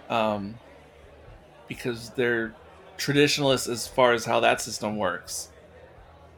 [0.09, 0.55] um,
[1.67, 2.53] because they're
[2.97, 5.49] traditionalists as far as how that system works.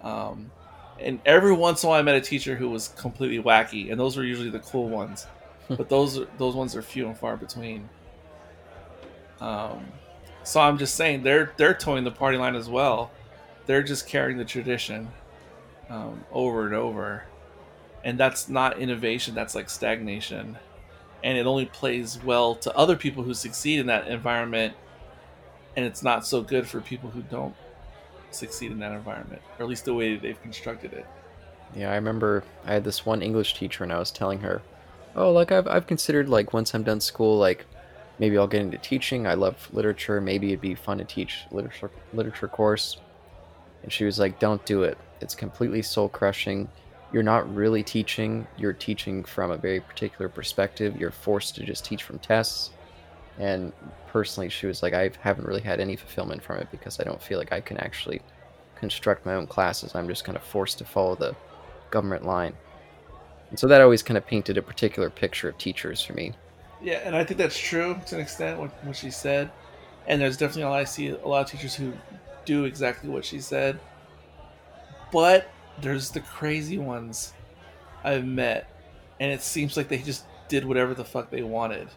[0.01, 0.51] Um,
[0.99, 3.99] and every once in a while, I met a teacher who was completely wacky, and
[3.99, 5.27] those were usually the cool ones.
[5.67, 7.89] but those those ones are few and far between.
[9.39, 9.85] Um,
[10.43, 13.11] so I'm just saying they're they're toeing the party line as well.
[13.65, 15.09] They're just carrying the tradition
[15.89, 17.25] um, over and over,
[18.03, 19.33] and that's not innovation.
[19.33, 20.57] That's like stagnation,
[21.23, 24.75] and it only plays well to other people who succeed in that environment,
[25.75, 27.55] and it's not so good for people who don't
[28.29, 31.05] succeed in that environment, or at least the way they've constructed it.
[31.75, 34.61] Yeah, I remember I had this one English teacher, and I was telling her,
[35.15, 37.65] "Oh, like I've I've considered like once I'm done school, like
[38.19, 39.27] maybe I'll get into teaching.
[39.27, 40.21] I love literature.
[40.21, 42.97] Maybe it'd be fun to teach literature literature course."
[43.83, 44.97] And she was like, "Don't do it.
[45.21, 46.69] It's completely soul crushing.
[47.11, 48.47] You're not really teaching.
[48.57, 50.97] You're teaching from a very particular perspective.
[50.97, 52.71] You're forced to just teach from tests."
[53.37, 53.73] And
[54.07, 57.21] personally, she was like, I haven't really had any fulfillment from it because I don't
[57.21, 58.21] feel like I can actually
[58.75, 59.93] construct my own classes.
[59.93, 61.35] I'm just kind of forced to follow the
[61.91, 62.53] government line.
[63.49, 66.33] And so that always kind of painted a particular picture of teachers for me.
[66.81, 69.51] Yeah, and I think that's true to an extent, what, what she said.
[70.07, 71.93] And there's definitely a lot, I see a lot of teachers who
[72.45, 73.79] do exactly what she said.
[75.11, 75.49] But
[75.81, 77.33] there's the crazy ones
[78.03, 78.69] I've met,
[79.19, 81.87] and it seems like they just did whatever the fuck they wanted.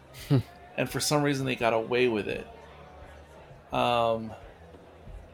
[0.77, 2.47] and for some reason they got away with it.
[3.71, 4.31] Um,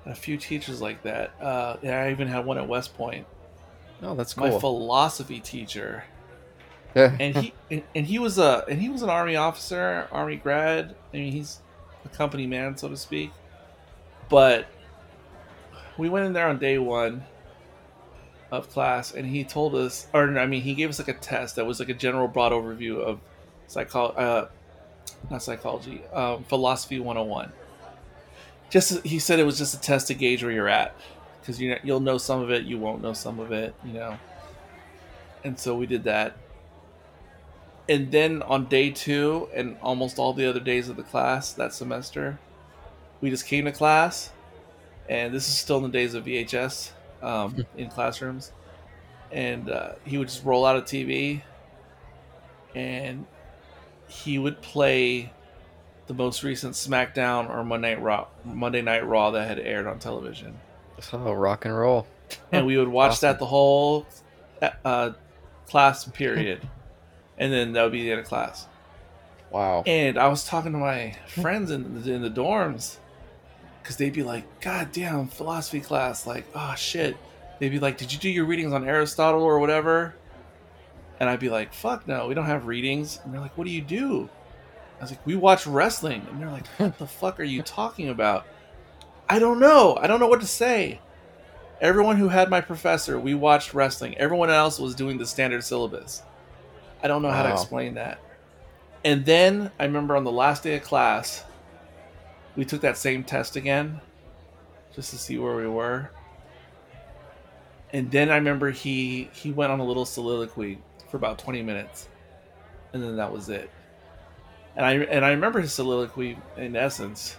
[0.06, 1.32] a few teachers like that.
[1.42, 3.26] Uh, yeah, I even had one at West Point.
[4.02, 4.50] Oh, that's cool.
[4.50, 6.04] My philosophy teacher,
[7.20, 10.96] and he and, and, he was a and he was an army officer, army grad.
[11.14, 11.60] I mean, he's
[12.06, 13.32] a company man, so to speak.
[14.30, 14.66] But
[15.98, 17.26] we went in there on day one
[18.50, 21.58] of class, and he told us, or I mean, he gave us like a test
[21.58, 23.20] that was like a general broad overview of
[23.68, 24.18] psychology.
[24.18, 24.46] Uh,
[25.30, 27.52] not psychology, um, philosophy 101.
[28.70, 30.96] Just he said it was just a test to gauge where you're at,
[31.42, 34.18] because you you'll know some of it, you won't know some of it, you know.
[35.44, 36.38] And so we did that.
[37.88, 41.74] And then on day two and almost all the other days of the class that
[41.74, 42.40] semester,
[43.22, 44.32] we just came to class,
[45.08, 48.52] and this is still in the days of VHS um, in classrooms,
[49.32, 51.42] and uh, he would just roll out a TV,
[52.74, 53.26] and
[54.08, 55.32] he would play
[56.08, 60.00] the most recent SmackDown or Monday Night Raw, Monday Night Raw that had aired on
[60.00, 60.60] television.
[61.14, 62.08] Oh, rock and roll!
[62.52, 63.28] and we would watch awesome.
[63.28, 64.06] that the whole
[64.84, 65.12] uh,
[65.68, 66.62] class period,
[67.38, 68.68] and then that would be the end of class.
[69.52, 69.84] Wow!
[69.86, 72.98] And I was talking to my friends in the, in the dorms
[73.82, 77.18] because they'd be like, "God damn, philosophy class!" Like, oh shit.
[77.60, 80.16] They'd be like, "Did you do your readings on Aristotle or whatever?"
[81.20, 83.20] And I'd be like, fuck no, we don't have readings.
[83.24, 84.30] And they're like, what do you do?
[85.00, 86.26] I was like, we watch wrestling.
[86.30, 88.46] And they're like, what the fuck are you talking about?
[89.30, 89.98] I don't know.
[90.00, 91.00] I don't know what to say.
[91.82, 94.18] Everyone who had my professor, we watched wrestling.
[94.18, 96.24] Everyone else was doing the standard syllabus.
[97.04, 97.36] I don't know wow.
[97.36, 98.20] how to explain that.
[99.04, 101.44] And then I remember on the last day of class,
[102.56, 104.02] we took that same test again
[104.96, 106.10] just to see where we were.
[107.94, 110.80] And then I remember he he went on a little soliloquy
[111.10, 112.10] for about 20 minutes,
[112.94, 113.70] and then that was it.
[114.76, 117.38] And I and I remember his soliloquy in essence.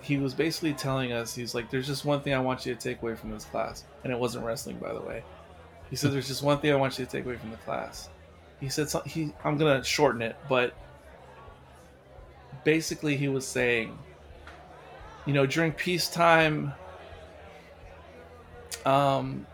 [0.00, 2.80] He was basically telling us he's like, "There's just one thing I want you to
[2.80, 5.24] take away from this class," and it wasn't wrestling, by the way.
[5.94, 8.08] He said, "There's just one thing I want you to take away from the class."
[8.58, 10.74] He said, "He I'm gonna shorten it, but
[12.64, 13.96] basically he was saying,
[15.24, 16.72] you know, during peacetime,
[18.84, 19.46] um,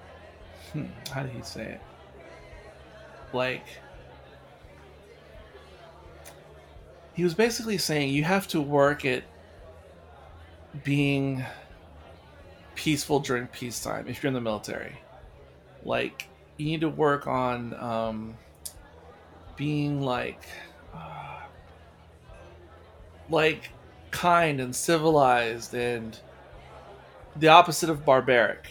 [0.72, 1.80] hmm, how did he say it?
[3.32, 3.64] like
[7.14, 9.24] he was basically saying you have to work at
[10.84, 11.44] being
[12.74, 14.98] peaceful during peacetime if you're in the military.
[15.84, 16.29] Like
[16.60, 18.34] you need to work on um,
[19.56, 20.42] being like
[20.94, 21.40] uh,
[23.28, 23.70] like
[24.10, 26.18] kind and civilized and
[27.36, 28.70] the opposite of barbaric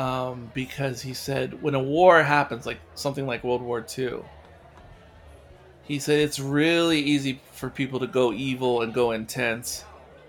[0.00, 4.20] um, because he said when a war happens, like something like World War II,
[5.82, 9.84] he said it's really easy for people to go evil and go intense,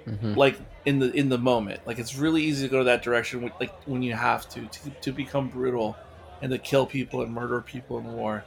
[0.05, 0.33] mm-hmm.
[0.33, 1.81] like in the in the moment.
[1.85, 5.11] Like it's really easy to go that direction, like when you have to to, to
[5.11, 5.97] become brutal
[6.41, 8.43] and to kill people and murder people in war.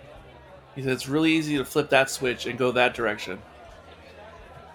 [0.74, 3.40] He said it's really easy to flip that switch and go that direction.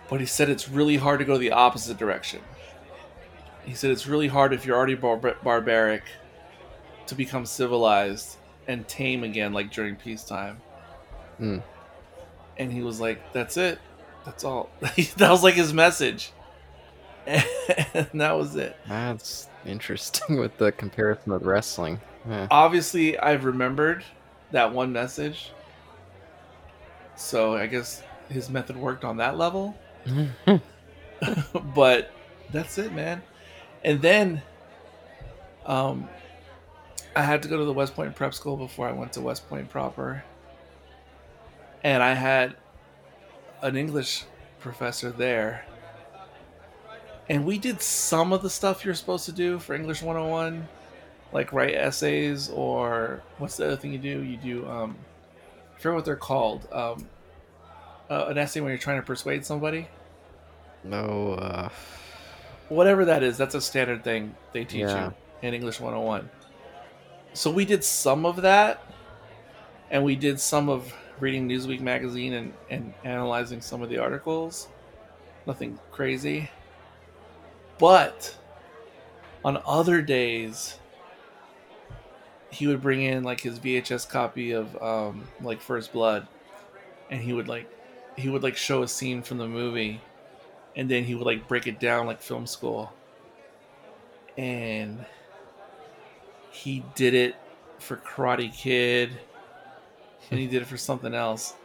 [0.09, 2.41] but he said it's really hard to go the opposite direction.
[3.65, 6.03] He said it's really hard if you're already bar- barbaric
[7.07, 8.37] to become civilized
[8.67, 10.61] and tame again, like during peacetime.
[11.37, 11.59] Hmm.
[12.57, 13.79] And he was like, "That's it.
[14.25, 16.31] That's all." that was like his message,
[17.93, 18.75] and that was it.
[18.87, 22.01] That's interesting with the comparison with wrestling.
[22.27, 22.47] Yeah.
[22.49, 24.03] Obviously, I've remembered
[24.51, 25.51] that one message,
[27.15, 29.77] so I guess his method worked on that level.
[31.75, 32.11] but
[32.51, 33.21] that's it, man.
[33.83, 34.41] And then,
[35.65, 36.09] um,
[37.15, 39.47] I had to go to the West Point prep school before I went to West
[39.49, 40.23] Point proper,
[41.83, 42.55] and I had
[43.61, 44.23] an English
[44.59, 45.65] professor there,
[47.29, 50.67] and we did some of the stuff you're supposed to do for English 101,
[51.31, 54.23] like write essays or what's the other thing you do?
[54.23, 54.95] You do um,
[55.75, 56.67] I forget what they're called.
[56.71, 57.07] Um,
[58.09, 59.87] uh, an essay when you're trying to persuade somebody.
[60.83, 61.33] no.
[61.33, 61.69] Uh,
[62.69, 65.07] whatever that is, that's a standard thing they teach Yeah.
[65.07, 65.13] you
[65.47, 66.29] in English 101.
[67.33, 68.83] So we did some of that,
[69.91, 74.67] and we did some of reading Newsweek magazine and, and analyzing some of the articles.
[75.45, 76.49] Nothing crazy.
[77.79, 78.35] But
[79.43, 80.77] on other days,
[82.51, 86.27] he would bring in like his VHS copy of um, like First Blood,
[87.09, 87.67] and he would like
[88.17, 90.01] he would like show a scene from the movie.
[90.75, 92.93] And then he would like break it down like film school.
[94.37, 95.05] And
[96.51, 97.35] he did it
[97.79, 99.09] for karate kid.
[100.29, 101.55] And he did it for something else.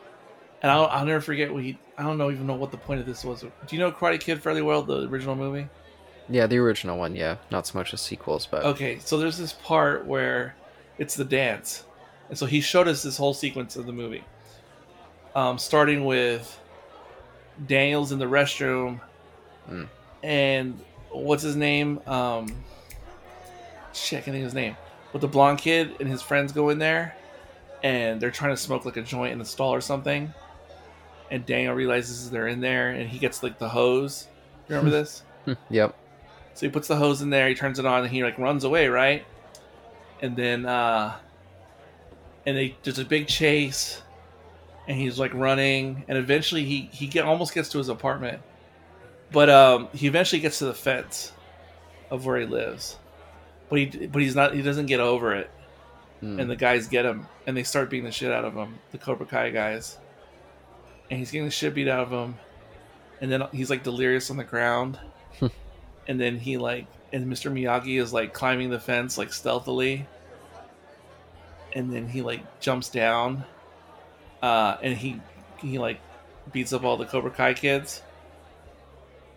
[0.62, 3.00] And I'll, I'll never forget what he i don't know even know what the point
[3.00, 3.42] of this was.
[3.42, 5.68] Do you know karate kid fairly well the original movie
[6.28, 7.14] yeah, the original one.
[7.14, 10.54] Yeah, not so much the sequels, but okay so there's this part where
[10.98, 11.84] it's the dance.
[12.28, 14.24] And so he showed us this whole sequence of the movie.
[15.34, 16.60] Um, starting with
[17.66, 19.00] daniel's in the restroom.
[19.70, 19.88] Mm.
[20.22, 22.00] and what's his name?
[22.06, 22.46] Um
[23.92, 24.76] shit, I can't think of his name.
[25.12, 27.16] But the blonde kid and his friends go in there
[27.82, 30.32] and they're trying to smoke like a joint in the stall or something.
[31.30, 34.26] And daniel realizes they're in there and he gets like the hose.
[34.68, 35.22] You remember this?
[35.70, 35.94] Yep.
[36.55, 38.64] So he puts the hose in there, he turns it on, and he like runs
[38.64, 39.26] away, right?
[40.22, 41.16] And then uh
[42.46, 44.00] and they there's a big chase
[44.86, 48.40] and he's like running and eventually he he get almost gets to his apartment.
[49.32, 51.32] But um he eventually gets to the fence
[52.11, 52.98] of where he lives.
[53.68, 55.50] But he but he's not he doesn't get over it.
[56.20, 56.38] Hmm.
[56.38, 58.98] And the guys get him and they start beating the shit out of him, the
[58.98, 59.98] Cobra Kai guys.
[61.11, 62.36] And he's getting the shit beat out of him.
[63.20, 64.98] And then he's like delirious on the ground
[66.07, 67.50] and then he like and Mr.
[67.52, 70.07] Miyagi is like climbing the fence like stealthily.
[71.72, 73.44] And then he like jumps down
[74.42, 75.20] uh and he
[75.59, 76.00] he like
[76.52, 78.02] beats up all the Cobra Kai kids.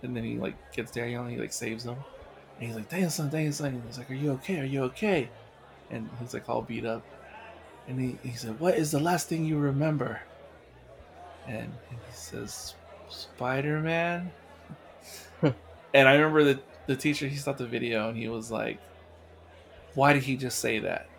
[0.03, 1.97] And then he like gets Daniel and he like saves them
[2.59, 4.59] and he's like Daniel son Daniel son and he's like are you okay?
[4.59, 5.29] Are you okay?
[5.89, 7.03] And he's like all beat up.
[7.87, 10.19] And he, he said what is the last thing you remember?
[11.47, 12.75] And he says
[13.09, 14.31] Spider-Man
[15.93, 18.79] and I remember the the teacher he stopped the video and he was like,
[19.93, 21.09] "Why did he just say that?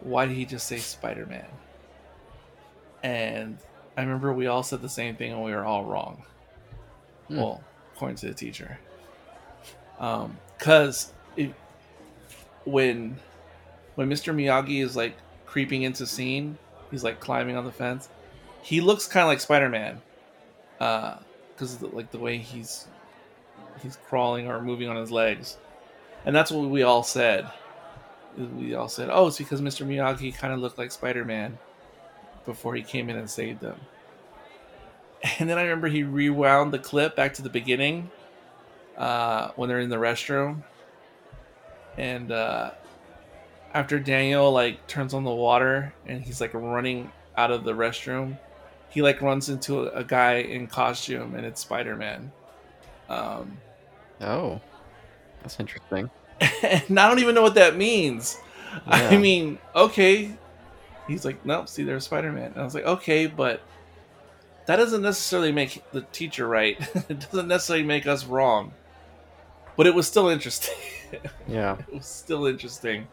[0.00, 1.46] Why did he just say Spider Man?"
[3.02, 3.58] And
[3.96, 6.22] I remember we all said the same thing and we were all wrong.
[7.28, 7.36] Hmm.
[7.36, 7.64] Well,
[7.94, 8.78] according to the teacher,
[9.96, 11.52] because it
[12.64, 13.18] when
[13.94, 14.34] when Mr.
[14.34, 15.16] Miyagi is like
[15.46, 16.58] creeping into scene,
[16.90, 18.08] he's like climbing on the fence.
[18.62, 20.00] He looks kind of like Spider Man,
[20.78, 22.86] because of the, like the way he's
[23.82, 25.56] he's crawling or moving on his legs,
[26.24, 27.50] and that's what we all said.
[28.36, 29.86] We all said, "Oh, it's because Mr.
[29.86, 31.58] Miyagi kind of looked like Spider Man
[32.44, 33.80] before he came in and saved them."
[35.40, 38.08] And then I remember he rewound the clip back to the beginning
[38.96, 40.62] uh, when they're in the restroom,
[41.96, 42.70] and uh,
[43.74, 48.38] after Daniel like turns on the water and he's like running out of the restroom,
[48.90, 52.32] he like runs into a, a guy in costume and it's Spider Man.
[53.08, 53.58] Um,
[54.20, 54.60] Oh,
[55.42, 56.10] that's interesting.
[56.40, 58.38] and I don't even know what that means.
[58.86, 60.36] I mean, okay.
[61.06, 62.52] He's like, nope, see, there's Spider Man.
[62.52, 63.62] And I was like, okay, but
[64.66, 66.78] that doesn't necessarily make the teacher right.
[67.08, 68.72] it doesn't necessarily make us wrong.
[69.76, 70.74] But it was still interesting.
[71.48, 71.78] Yeah.
[71.88, 73.08] it was still interesting.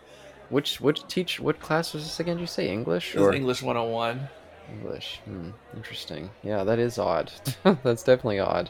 [0.49, 2.35] Which which teach what class was this again?
[2.35, 4.27] Did you say English or English 101.
[4.69, 5.21] English?
[5.23, 6.29] Hmm, interesting.
[6.43, 7.31] Yeah, that is odd.
[7.63, 8.69] That's definitely odd.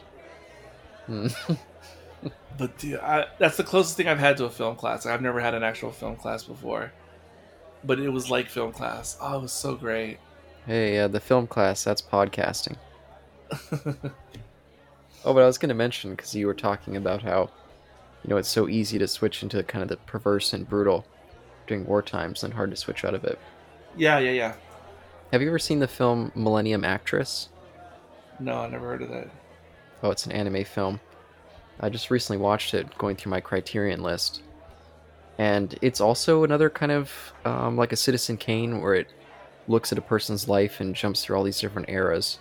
[1.06, 1.26] Hmm.
[2.58, 5.04] But dude, I, that's the closest thing I've had to a film class.
[5.04, 6.92] I've never had an actual film class before.
[7.84, 9.18] But it was like film class.
[9.20, 10.18] Oh, it was so great.
[10.66, 11.84] Hey, uh, the film class.
[11.84, 12.76] That's podcasting.
[15.26, 17.50] Oh, but I was going to mention because you were talking about how,
[18.22, 21.04] you know, it's so easy to switch into kind of the perverse and brutal
[21.66, 23.36] during war times and hard to switch out of it.
[23.96, 24.54] Yeah, yeah, yeah.
[25.32, 27.48] Have you ever seen the film Millennium Actress?
[28.38, 29.28] No, I never heard of that.
[30.04, 31.00] Oh, it's an anime film.
[31.80, 34.42] I just recently watched it going through my Criterion list.
[35.38, 37.12] And it's also another kind of
[37.44, 39.08] um, like a Citizen Kane where it
[39.68, 42.38] looks at a person's life and jumps through all these different eras.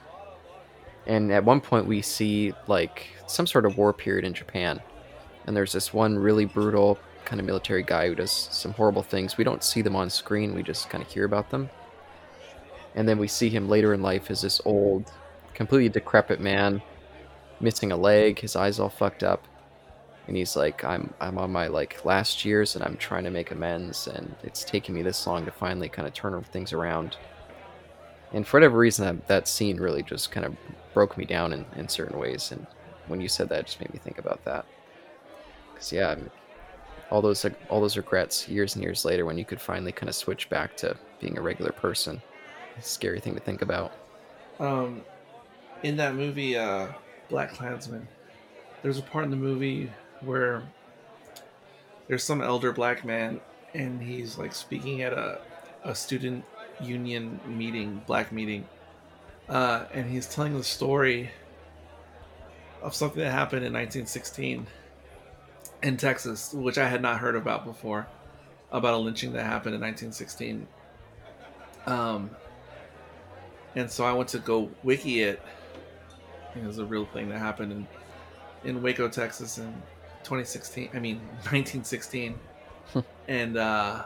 [1.06, 4.82] And at one point, we see like some sort of war period in Japan.
[5.46, 9.38] And there's this one really brutal kind of military guy who does some horrible things.
[9.38, 11.70] We don't see them on screen, we just kind of hear about them.
[12.96, 15.12] And then we see him later in life as this old,
[15.54, 16.82] completely decrepit man,
[17.60, 19.48] missing a leg, his eyes all fucked up.
[20.28, 23.52] And he's like, I'm I'm on my like last years and I'm trying to make
[23.52, 27.18] amends and it's taken me this long to finally kind of turn things around.
[28.34, 30.56] And for whatever reason that, that scene really just kind of
[30.94, 32.66] broke me down in, in certain ways and
[33.08, 34.66] when you said that it just made me think about that.
[35.76, 36.18] Cause yeah, I
[37.12, 40.16] all those all those regrets years and years later when you could finally kind of
[40.16, 42.22] switch back to being a regular person.
[42.82, 43.94] scary thing to think about.
[44.60, 45.02] Um,
[45.84, 46.88] in that movie, uh,
[47.30, 48.08] Black Klansman,
[48.82, 50.64] there's a part in the movie where
[52.08, 53.40] there's some elder black man
[53.74, 55.40] and he's like speaking at a,
[55.84, 56.46] a student
[56.82, 58.68] union meeting, black meeting,
[59.50, 61.30] uh, and he's telling the story
[62.82, 64.68] of something that happened in 1916
[65.84, 68.08] in Texas, which I had not heard about before,
[68.72, 70.68] about a lynching that happened in 1916.
[71.86, 72.30] Um,
[73.76, 75.42] and so I went to go wiki it.
[76.56, 77.88] It was a real thing that happened in
[78.64, 79.72] in Waco, Texas, in
[80.24, 80.90] 2016.
[80.94, 81.18] I mean,
[81.52, 82.36] 1916.
[83.28, 84.04] and uh,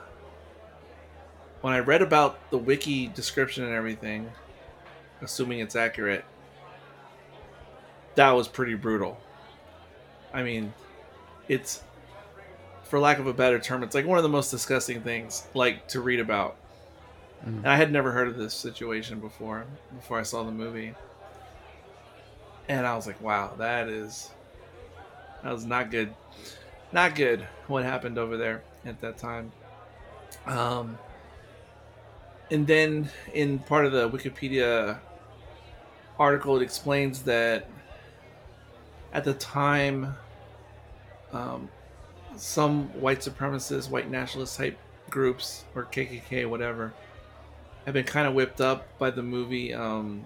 [1.62, 4.30] when I read about the wiki description and everything,
[5.22, 6.26] assuming it's accurate,
[8.16, 9.20] that was pretty brutal.
[10.34, 10.74] I mean,
[11.48, 11.82] it's
[12.84, 15.88] for lack of a better term, it's like one of the most disgusting things like
[15.90, 16.58] to read about.
[17.46, 17.58] Mm.
[17.60, 20.96] And I had never heard of this situation before before I saw the movie.
[22.70, 24.30] And I was like, wow, that is
[25.44, 26.14] that was not good.
[26.92, 29.52] Not good what happened over there at that time.
[30.46, 30.98] Um
[32.52, 35.00] and then in part of the Wikipedia
[36.18, 37.70] article it explains that
[39.14, 40.16] at the time
[41.32, 41.70] um,
[42.36, 44.78] some white supremacist, white nationalist type
[45.10, 46.94] groups or KKK, whatever,
[47.86, 50.26] have been kind of whipped up by the movie um,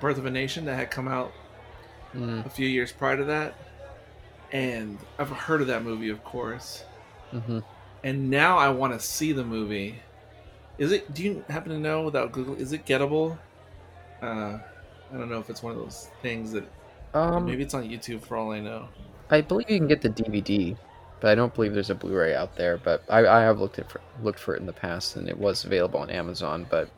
[0.00, 1.32] Birth of a Nation that had come out
[2.14, 2.44] mm.
[2.44, 3.54] a few years prior to that.
[4.52, 6.84] And I've heard of that movie, of course.
[7.32, 7.60] Mm-hmm.
[8.04, 9.96] And now I want to see the movie.
[10.78, 11.12] Is it?
[11.14, 12.54] Do you happen to know without Google?
[12.56, 13.38] Is it gettable?
[14.20, 14.58] Uh,
[15.12, 16.64] I don't know if it's one of those things that.
[17.14, 18.88] Um, maybe it's on YouTube for all I know.
[19.30, 20.76] I believe you can get the DVD,
[21.20, 22.78] but I don't believe there's a Blu-ray out there.
[22.78, 25.36] But I, I have looked at for, looked for it in the past, and it
[25.36, 26.66] was available on Amazon.
[26.68, 26.88] But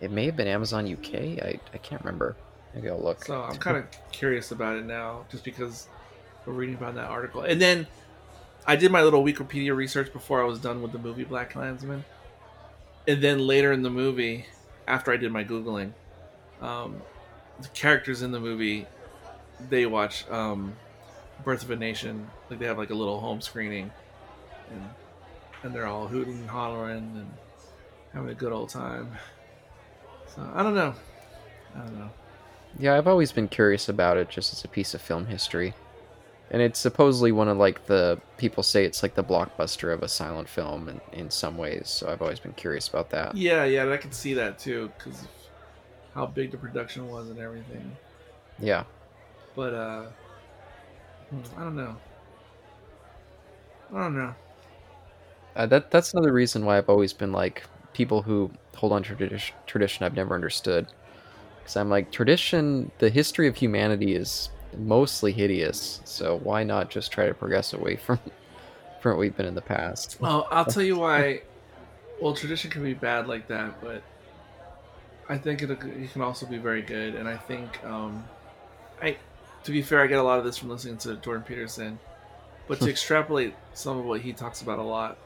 [0.00, 1.14] it may have been Amazon UK.
[1.42, 2.36] I, I can't remember.
[2.74, 3.24] Maybe I'll look.
[3.24, 5.88] So I'm kind of curious about it now, just because
[6.46, 7.42] we're reading about that article.
[7.42, 7.86] And then
[8.66, 12.04] I did my little Wikipedia research before I was done with the movie Black Klansman.
[13.06, 14.46] And then later in the movie,
[14.86, 15.92] after I did my googling,
[16.60, 17.02] um,
[17.60, 18.86] the characters in the movie
[19.68, 20.74] they watch um,
[21.44, 23.90] Birth of a Nation, like they have like a little home screening,
[24.70, 24.88] and
[25.62, 27.30] and they're all hooting and hollering and
[28.12, 29.12] having a good old time.
[30.34, 30.94] So I don't know.
[31.74, 32.10] I don't know.
[32.78, 35.74] Yeah, I've always been curious about it just as a piece of film history.
[36.50, 40.08] And it's supposedly one of like the people say it's like the blockbuster of a
[40.08, 41.88] silent film in, in some ways.
[41.88, 43.34] So I've always been curious about that.
[43.36, 45.28] Yeah, yeah, I can see that too because of
[46.14, 47.96] how big the production was and everything.
[48.58, 48.84] Yeah.
[49.56, 50.06] But uh
[51.56, 51.96] I don't know.
[53.94, 54.34] I don't know.
[55.56, 57.64] Uh, that that's another reason why I've always been like
[57.94, 59.54] people who hold on to tradition.
[59.66, 60.86] Tradition I've never understood
[61.62, 62.90] because I'm like tradition.
[62.98, 67.96] The history of humanity is mostly hideous, so why not just try to progress away
[67.96, 68.18] from
[69.00, 70.18] from what we've been in the past?
[70.20, 71.42] Well, I'll tell you why.
[72.20, 74.00] Well, tradition can be bad like that, but
[75.28, 77.16] I think it, it can also be very good.
[77.16, 78.24] And I think um,
[79.02, 79.16] I
[79.64, 81.98] to be fair, I get a lot of this from listening to Jordan Peterson.
[82.68, 85.18] But to extrapolate some of what he talks about a lot,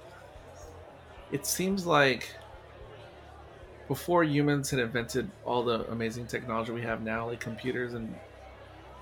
[1.32, 2.30] it seems like
[3.88, 8.14] before humans had invented all the amazing technology we have now, like computers and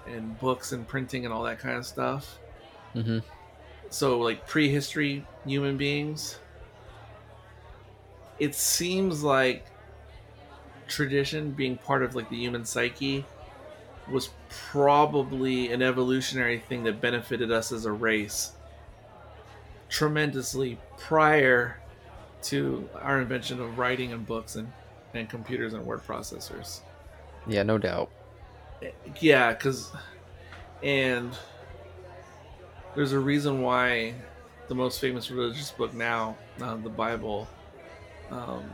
[0.07, 2.39] and books and printing and all that kind of stuff.
[2.95, 3.19] Mm-hmm.
[3.91, 6.39] So, like prehistory human beings,
[8.39, 9.67] it seems like
[10.87, 13.25] tradition being part of like the human psyche
[14.11, 18.53] was probably an evolutionary thing that benefited us as a race
[19.89, 21.79] tremendously prior
[22.45, 24.71] to our invention of writing and books and,
[25.15, 26.81] and computers and word processors.
[27.47, 28.11] Yeah, no doubt.
[29.21, 29.91] Yeah, because,
[30.83, 31.37] and
[32.95, 34.15] there's a reason why
[34.69, 37.49] the most famous religious book now, uh, the Bible,
[38.31, 38.65] um,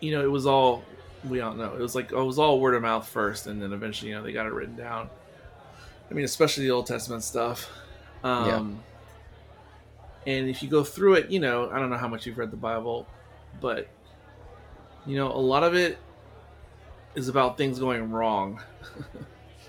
[0.00, 0.84] you know, it was all
[1.28, 1.74] we all know.
[1.74, 4.16] It was like oh, it was all word of mouth first, and then eventually, you
[4.16, 5.10] know, they got it written down.
[6.10, 7.70] I mean, especially the Old Testament stuff.
[8.24, 8.97] Um, yeah.
[10.26, 12.50] And if you go through it, you know, I don't know how much you've read
[12.50, 13.06] the Bible,
[13.60, 13.88] but
[15.06, 15.98] you know, a lot of it
[17.14, 18.60] is about things going wrong,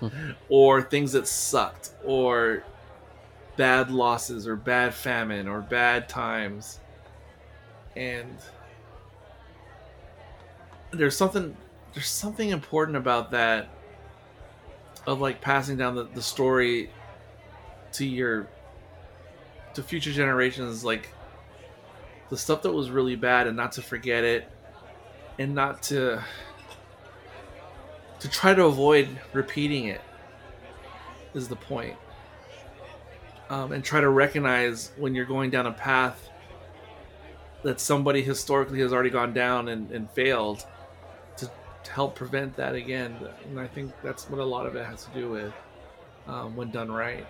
[0.48, 2.62] or things that sucked, or
[3.56, 6.80] bad losses, or bad famine, or bad times,
[7.96, 8.36] and
[10.90, 11.56] there's something
[11.94, 13.68] there's something important about that
[15.06, 16.90] of like passing down the, the story
[17.92, 18.48] to your
[19.74, 21.08] to future generations like
[22.28, 24.50] the stuff that was really bad and not to forget it
[25.38, 26.22] and not to
[28.20, 30.00] to try to avoid repeating it
[31.34, 31.96] is the point
[33.50, 36.28] um, and try to recognize when you're going down a path
[37.62, 40.64] that somebody historically has already gone down and, and failed
[41.36, 41.50] to
[41.90, 43.16] help prevent that again.
[43.44, 45.52] And I think that's what a lot of it has to do with
[46.26, 47.26] um, when done right.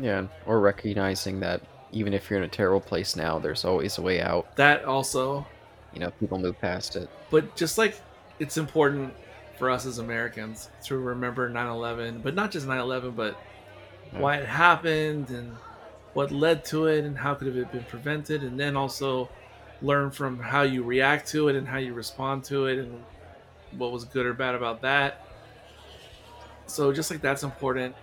[0.00, 1.60] Yeah, or recognizing that
[1.92, 4.56] even if you're in a terrible place now, there's always a way out.
[4.56, 5.46] That also.
[5.92, 7.10] You know, people move past it.
[7.30, 8.00] But just like
[8.38, 9.12] it's important
[9.58, 13.38] for us as Americans to remember 9 11, but not just 9 11, but
[14.12, 14.20] yeah.
[14.20, 15.54] why it happened and
[16.14, 18.42] what led to it and how could it have been prevented.
[18.42, 19.28] And then also
[19.82, 23.02] learn from how you react to it and how you respond to it and
[23.76, 25.26] what was good or bad about that.
[26.66, 27.94] So just like that's important.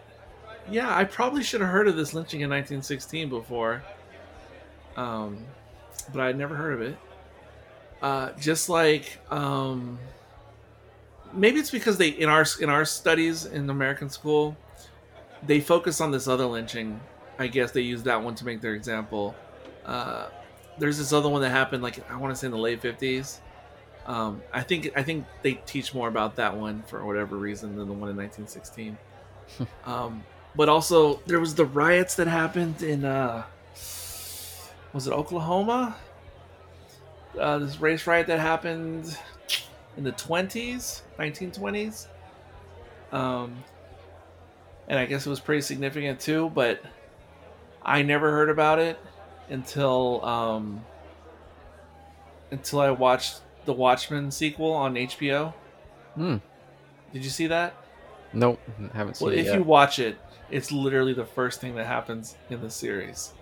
[0.70, 3.84] Yeah, I probably should have heard of this lynching in 1916 before,
[4.96, 5.46] um,
[6.12, 6.98] but I'd never heard of it.
[8.02, 10.00] Uh, just like um,
[11.34, 14.56] maybe it's because they in our in our studies in American school,
[15.46, 17.00] they focus on this other lynching.
[17.38, 19.36] I guess they use that one to make their example.
[19.86, 20.28] Uh,
[20.78, 23.40] there's this other one that happened like I want to say in the late 50s
[24.10, 27.88] um, I think I think they teach more about that one for whatever reason than
[27.88, 28.98] the one in 1916.
[29.86, 30.24] um,
[30.56, 33.44] but also there was the riots that happened in uh,
[34.94, 35.96] was it Oklahoma?
[37.40, 39.18] Uh, this race riot that happened
[39.98, 42.08] in the 20s, 1920s.
[43.12, 43.64] Um,
[44.88, 46.82] and I guess it was pretty significant too, but
[47.84, 49.00] I never heard about it
[49.50, 50.86] until um,
[52.52, 55.54] until I watched the Watchmen sequel on HBO.
[56.16, 56.38] Hmm.
[57.14, 57.76] Did you see that?
[58.34, 58.60] Nope,
[58.94, 59.40] haven't seen well, it.
[59.40, 59.56] if yet.
[59.56, 60.18] you watch it,
[60.52, 63.34] it's literally the first thing that happens in the series.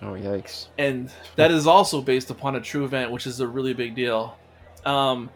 [0.00, 0.68] Oh yikes!
[0.78, 4.36] And that is also based upon a true event, which is a really big deal.
[4.84, 5.30] Um,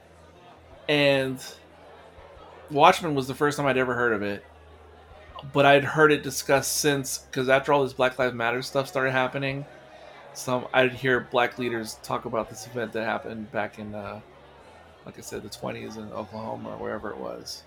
[0.88, 1.38] and
[2.70, 4.44] Watchmen was the first time I'd ever heard of it,
[5.52, 9.10] but I'd heard it discussed since because after all this Black Lives Matter stuff started
[9.10, 9.64] happening,
[10.34, 14.20] some I'd hear black leaders talk about this event that happened back in, uh,
[15.04, 17.64] like I said, the 20s in Oklahoma or wherever it was.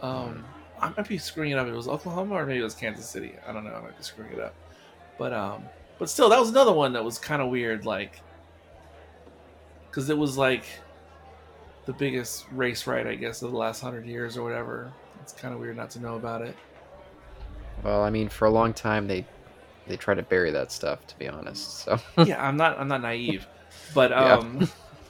[0.00, 0.44] Um,
[0.80, 1.66] I might be screwing it up.
[1.66, 3.34] It was Oklahoma or maybe it was Kansas City.
[3.46, 3.74] I don't know.
[3.74, 4.54] I might be screwing it up.
[5.18, 5.64] But um,
[5.98, 8.20] but still, that was another one that was kind of weird, like,
[9.88, 10.64] because it was like
[11.84, 14.92] the biggest race right, I guess, of the last hundred years or whatever.
[15.20, 16.56] It's kind of weird not to know about it.
[17.82, 19.26] Well, I mean, for a long time they
[19.90, 23.02] they try to bury that stuff to be honest so yeah i'm not i'm not
[23.02, 23.46] naive
[23.92, 24.68] but um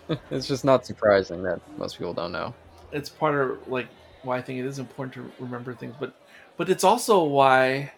[0.30, 2.54] it's just not surprising that most people don't know
[2.90, 3.88] it's part of like
[4.22, 6.14] why i think it is important to remember things but
[6.56, 7.92] but it's also why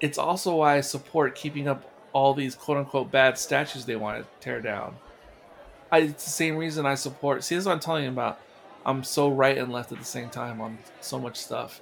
[0.00, 4.18] it's also why i support keeping up all these quote unquote bad statues they want
[4.18, 4.96] to tear down.
[5.90, 8.40] I, it's the same reason i support see this is what i'm telling you about
[8.84, 11.80] i'm so right and left at the same time on so much stuff.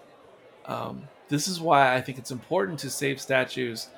[0.66, 3.88] Um, this is why I think it's important to save statues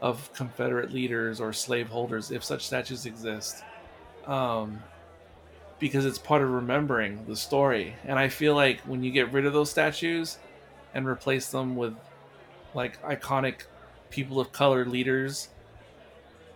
[0.00, 3.62] of Confederate leaders or slaveholders, if such statues exist,
[4.26, 4.82] um,
[5.78, 7.94] because it's part of remembering the story.
[8.04, 10.38] And I feel like when you get rid of those statues
[10.94, 11.94] and replace them with
[12.74, 13.62] like iconic
[14.10, 15.48] people of color leaders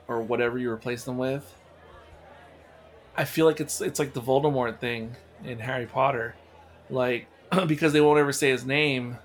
[0.08, 1.54] or whatever you replace them with,
[3.16, 6.34] I feel like it's it's like the Voldemort thing in Harry Potter,
[6.88, 7.26] like
[7.66, 9.18] because they won't ever say his name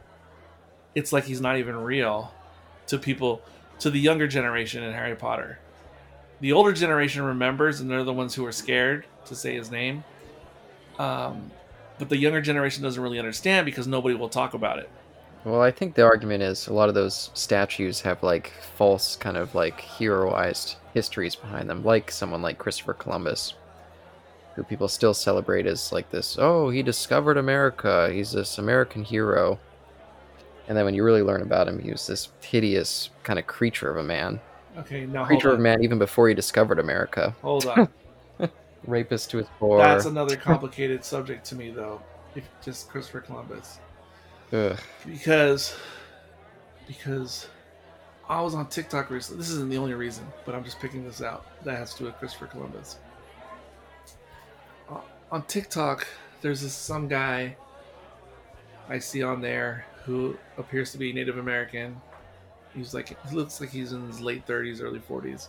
[0.95, 2.33] it's like he's not even real
[2.87, 3.41] to people
[3.79, 5.59] to the younger generation in Harry Potter.
[6.41, 10.03] The older generation remembers, and they're the ones who are scared to say his name.
[10.99, 11.51] Um,
[11.97, 14.89] but the younger generation doesn't really understand because nobody will talk about it.
[15.45, 19.37] Well, I think the argument is a lot of those statues have like false kind
[19.37, 23.53] of like heroized histories behind them, like someone like Christopher Columbus,
[24.55, 29.59] who people still celebrate as like this, oh, he discovered America, he's this American hero.
[30.67, 33.91] And then when you really learn about him, he was this hideous kind of creature
[33.91, 34.41] of a man.
[34.77, 37.35] Okay, now Creature of man even before he discovered America.
[37.41, 37.89] Hold on.
[38.87, 39.79] Rapist to his core.
[39.79, 42.01] That's another complicated subject to me, though.
[42.35, 43.79] If just Christopher Columbus,
[44.51, 44.77] Ugh.
[45.05, 45.75] because
[46.85, 47.47] because
[48.27, 49.39] I was on TikTok recently.
[49.39, 51.45] This isn't the only reason, but I'm just picking this out.
[51.63, 52.97] That has to do with Christopher Columbus.
[54.89, 54.99] Uh,
[55.31, 56.07] on TikTok,
[56.41, 57.55] there's this some guy
[58.89, 61.99] I see on there who appears to be Native American.
[62.75, 65.47] He's like he looks like he's in his late 30s, early 40s,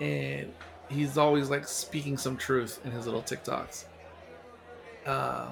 [0.00, 0.52] and
[0.88, 3.84] he's always like speaking some truth in his little TikToks.
[5.04, 5.50] Uh,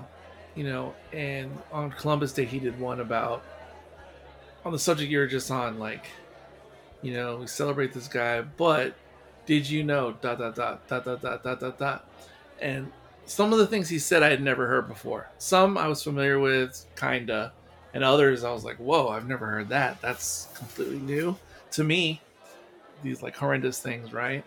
[0.55, 3.43] you know, and on Columbus Day he did one about
[4.65, 6.07] on the subject you were just on, like,
[7.03, 8.95] you know, we celebrate this guy, but
[9.47, 12.09] did you know dot dot dot dot dot dot dot dot dot
[12.61, 12.91] and
[13.27, 15.29] some of the things he said I had never heard before.
[15.39, 17.53] Some I was familiar with, kinda,
[17.95, 20.03] and others I was like, "Whoa, I've never heard that.
[20.03, 21.37] That's completely new
[21.73, 22.21] to me."
[23.03, 24.45] These like horrendous things, right?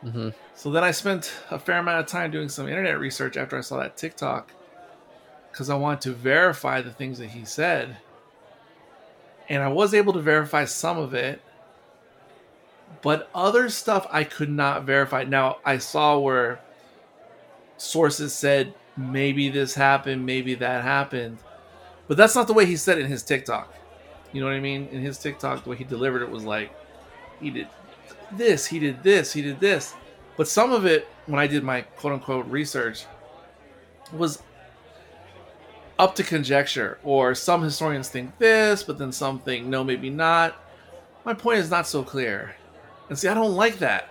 [0.00, 3.58] hmm So then I spent a fair amount of time doing some internet research after
[3.58, 4.52] I saw that TikTok
[5.50, 7.96] because I wanted to verify the things that he said.
[9.48, 11.40] And I was able to verify some of it,
[13.02, 15.24] but other stuff I could not verify.
[15.24, 16.60] Now, I saw where
[17.76, 21.38] sources said maybe this happened, maybe that happened,
[22.08, 23.72] but that's not the way he said it in his TikTok.
[24.32, 24.88] You know what I mean?
[24.88, 26.70] In his TikTok, the way he delivered it was like,
[27.40, 27.68] he did
[28.32, 29.94] this, he did this, he did this.
[30.36, 33.04] But some of it, when I did my quote unquote research,
[34.12, 34.42] was
[35.98, 40.56] up to conjecture, or some historians think this, but then some think no, maybe not.
[41.24, 42.54] My point is not so clear.
[43.08, 44.08] And see, I don't like that.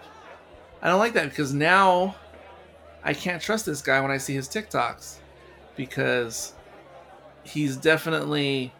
[0.81, 2.15] I don't like that because now
[3.03, 5.17] I can't trust this guy when I see his TikToks
[5.75, 6.53] because
[7.47, 8.73] he's definitely,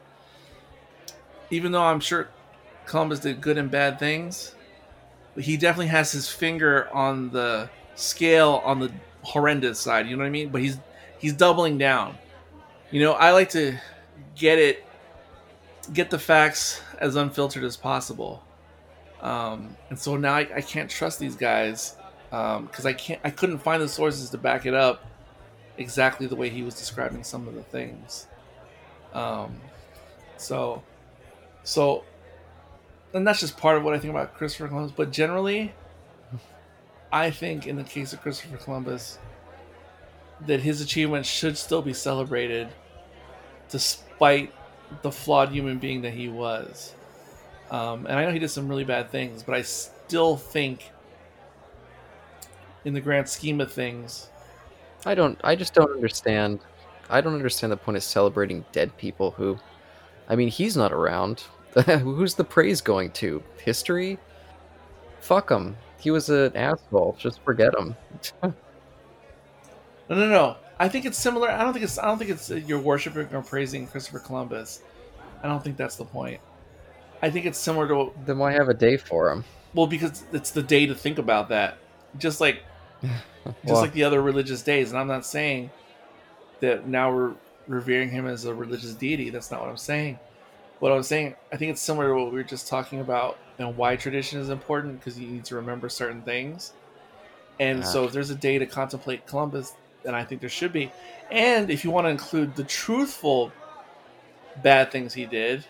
[1.49, 2.29] even though I'm sure
[2.85, 4.55] Columbus did good and bad things,
[5.37, 8.91] he definitely has his finger on the scale on the
[9.21, 10.07] horrendous side.
[10.07, 10.49] You know what I mean?
[10.49, 10.77] But he's
[11.19, 12.17] he's doubling down.
[12.91, 13.77] You know, I like to
[14.35, 14.85] get it,
[15.93, 18.43] get the facts as unfiltered as possible.
[19.21, 21.95] Um, and so now I, I can't trust these guys
[22.29, 25.05] because I can't, I couldn't find the sources to back it up
[25.77, 28.27] exactly the way he was describing some of the things.
[29.17, 29.59] Um,
[30.37, 30.83] so,
[31.63, 32.03] so,
[33.13, 34.93] and that's just part of what I think about Christopher Columbus.
[34.95, 35.73] But generally,
[37.11, 39.17] I think in the case of Christopher Columbus,
[40.45, 42.67] that his achievements should still be celebrated
[43.69, 44.53] despite
[45.01, 46.93] the flawed human being that he was.
[47.71, 50.91] Um, and I know he did some really bad things, but I still think,
[52.85, 54.29] in the grand scheme of things,
[55.05, 55.39] I don't.
[55.43, 56.59] I just don't understand.
[57.09, 59.57] I don't understand the point of celebrating dead people who.
[60.29, 61.43] I mean, he's not around.
[61.85, 63.41] Who's the praise going to?
[63.63, 64.17] History?
[65.21, 65.77] Fuck him.
[65.99, 67.15] He was an asshole.
[67.19, 67.95] Just forget him.
[68.43, 68.53] no,
[70.09, 70.57] no, no.
[70.79, 71.49] I think it's similar.
[71.49, 71.97] I don't think it's.
[71.97, 74.81] I don't think it's you're worshiping or praising Christopher Columbus.
[75.41, 76.41] I don't think that's the point.
[77.21, 79.43] I think it's similar to then why have a day for him?
[79.73, 81.77] well because it's the day to think about that.
[82.17, 82.63] Just like
[83.01, 83.15] just
[83.65, 84.89] Well, like the other religious days.
[84.89, 85.69] And I'm not saying
[86.59, 87.33] that now we're
[87.67, 89.29] revering him as a religious deity.
[89.29, 90.19] That's not what I'm saying.
[90.79, 93.75] What I'm saying, I think it's similar to what we were just talking about and
[93.75, 96.73] why tradition is important because you need to remember certain things.
[97.59, 100.91] And so, if there's a day to contemplate Columbus, then I think there should be.
[101.31, 103.51] And if you want to include the truthful
[104.61, 105.65] bad things he did,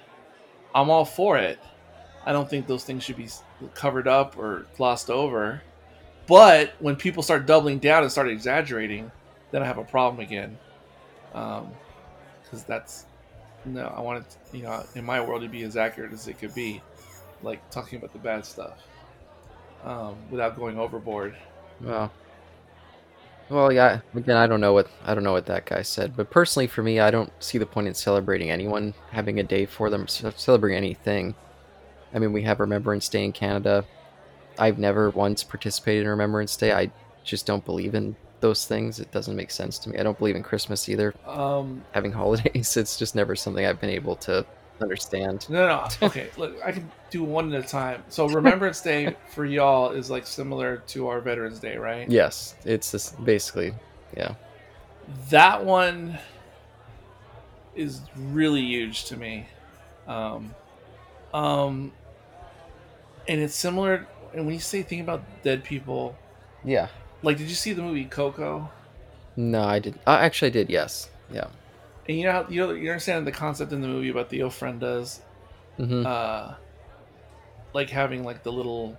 [0.75, 1.59] I'm all for it.
[2.25, 3.29] I don't think those things should be
[3.73, 5.61] covered up or glossed over.
[6.27, 9.11] But when people start doubling down and start exaggerating,
[9.51, 10.57] then I have a problem again.
[11.32, 13.05] Because that's
[13.65, 16.39] no, I want it, you know, in my world to be as accurate as it
[16.39, 16.82] could be,
[17.41, 18.82] like talking about the bad stuff,
[19.84, 21.36] um, without going overboard.
[21.82, 22.11] well,
[23.49, 24.01] well, yeah.
[24.15, 26.84] Again, I don't know what I don't know what that guy said, but personally, for
[26.84, 30.78] me, I don't see the point in celebrating anyone having a day for them, celebrating
[30.78, 31.36] anything.
[32.13, 33.86] I mean, we have Remembrance Day in Canada.
[34.57, 36.71] I've never once participated in Remembrance Day.
[36.71, 36.91] I
[37.23, 38.99] just don't believe in those things.
[38.99, 39.97] It doesn't make sense to me.
[39.97, 41.13] I don't believe in Christmas either.
[41.25, 44.45] Um, Having holidays, it's just never something I've been able to
[44.79, 45.49] understand.
[45.49, 46.29] no, no, okay.
[46.38, 48.03] Look, I can do one at a time.
[48.09, 52.09] So Remembrance Day for y'all is like similar to our Veterans Day, right?
[52.09, 53.73] Yes, it's just basically,
[54.15, 54.35] yeah.
[55.29, 56.17] that one
[57.75, 59.45] is really huge to me.
[60.07, 60.53] Um,
[61.33, 61.91] um,
[63.27, 64.07] and it's similar.
[64.33, 66.15] And when you say think about dead people,
[66.63, 66.88] Yeah.
[67.24, 68.70] Like, did you see the movie Coco?
[69.36, 69.99] No, I did.
[70.07, 70.70] I actually, did.
[70.70, 71.09] Yes.
[71.32, 71.47] Yeah.
[72.07, 74.39] And you know, how, you know, you understand the concept in the movie about the
[74.39, 75.20] ofrendas,
[75.78, 76.53] hmm uh,
[77.74, 78.97] like having like the little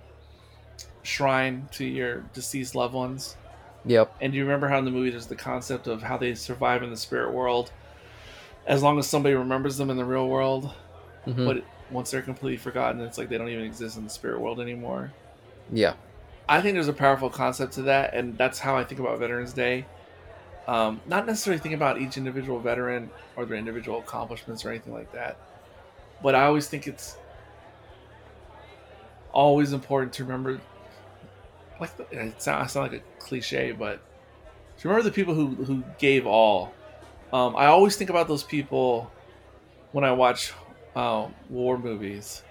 [1.03, 3.35] shrine to your deceased loved ones.
[3.85, 4.15] Yep.
[4.21, 6.83] And do you remember how in the movie there's the concept of how they survive
[6.83, 7.71] in the spirit world,
[8.67, 10.71] as long as somebody remembers them in the real world,
[11.25, 14.39] hmm but once they're completely forgotten, it's like they don't even exist in the spirit
[14.39, 15.11] world anymore.
[15.71, 15.95] Yeah.
[16.49, 19.53] I think there's a powerful concept to that, and that's how I think about Veterans
[19.53, 19.85] Day.
[20.67, 25.11] Um, not necessarily think about each individual veteran or their individual accomplishments or anything like
[25.13, 25.37] that,
[26.23, 27.17] but I always think it's
[29.31, 30.59] always important to remember.
[31.79, 34.01] Like the, it sounds sound like a cliche, but
[34.79, 36.73] to remember the people who who gave all.
[37.31, 39.11] Um, I always think about those people
[39.91, 40.51] when I watch
[40.95, 42.41] uh, war movies.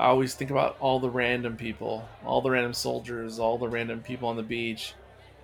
[0.00, 4.00] I always think about all the random people, all the random soldiers, all the random
[4.00, 4.94] people on the beach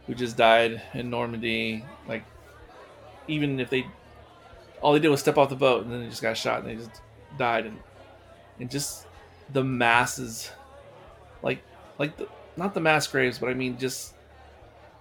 [0.06, 1.84] who just died in Normandy.
[2.08, 2.24] Like,
[3.28, 3.86] even if they,
[4.80, 6.68] all they did was step off the boat and then they just got shot and
[6.68, 7.02] they just
[7.38, 7.66] died.
[7.66, 7.78] And,
[8.58, 9.06] and just
[9.52, 10.50] the masses,
[11.42, 11.62] like,
[11.98, 12.26] like the,
[12.56, 14.14] not the mass graves, but I mean just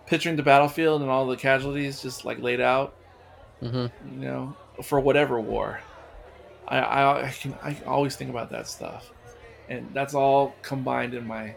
[0.06, 2.94] picturing the battlefield and all the casualties just like laid out,
[3.62, 5.80] hmm you know, for whatever war.
[6.68, 9.12] I, I, I can I always think about that stuff,
[9.70, 11.56] and that's all combined in my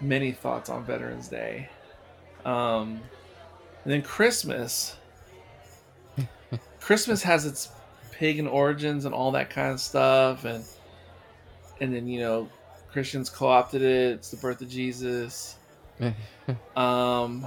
[0.00, 1.68] many thoughts on Veterans Day.
[2.44, 3.00] Um,
[3.84, 4.96] and then Christmas.
[6.80, 7.70] Christmas has its
[8.12, 10.64] pagan origins and all that kind of stuff, and
[11.80, 12.48] and then you know
[12.92, 14.12] Christians co-opted it.
[14.14, 15.56] It's the birth of Jesus.
[16.76, 17.46] Um,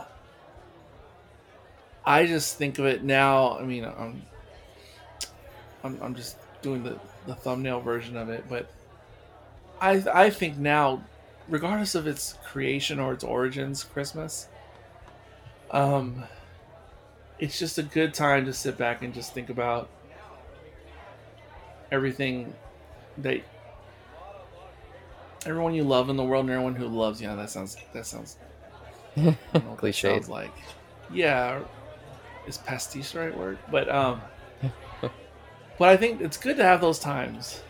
[2.05, 3.57] I just think of it now.
[3.57, 4.21] I mean, I'm,
[5.83, 8.71] I'm, I'm just doing the, the thumbnail version of it, but
[9.81, 11.03] I, I think now,
[11.49, 14.47] regardless of its creation or its origins, Christmas,
[15.71, 16.23] um,
[17.39, 19.89] it's just a good time to sit back and just think about
[21.91, 22.53] everything
[23.17, 23.41] that
[25.45, 27.27] everyone you love in the world and everyone who loves you.
[27.27, 28.37] Yeah, that sounds that sounds
[29.17, 29.31] I don't know
[29.71, 30.01] what that Cliched.
[30.13, 30.53] sounds like.
[31.11, 31.61] Yeah,
[32.47, 33.57] is pastiche the right word?
[33.71, 34.21] But um,
[35.01, 37.61] but I think it's good to have those times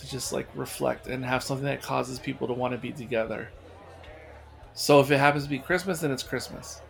[0.00, 3.48] to just like reflect and have something that causes people to want to be together.
[4.74, 6.80] So if it happens to be Christmas, then it's Christmas.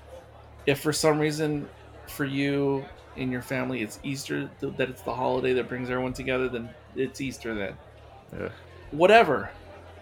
[0.67, 1.69] If for some reason
[2.07, 2.85] for you
[3.17, 7.21] and your family it's Easter, that it's the holiday that brings everyone together, then it's
[7.21, 7.75] Easter then
[8.41, 8.53] Ugh.
[8.91, 9.51] whatever.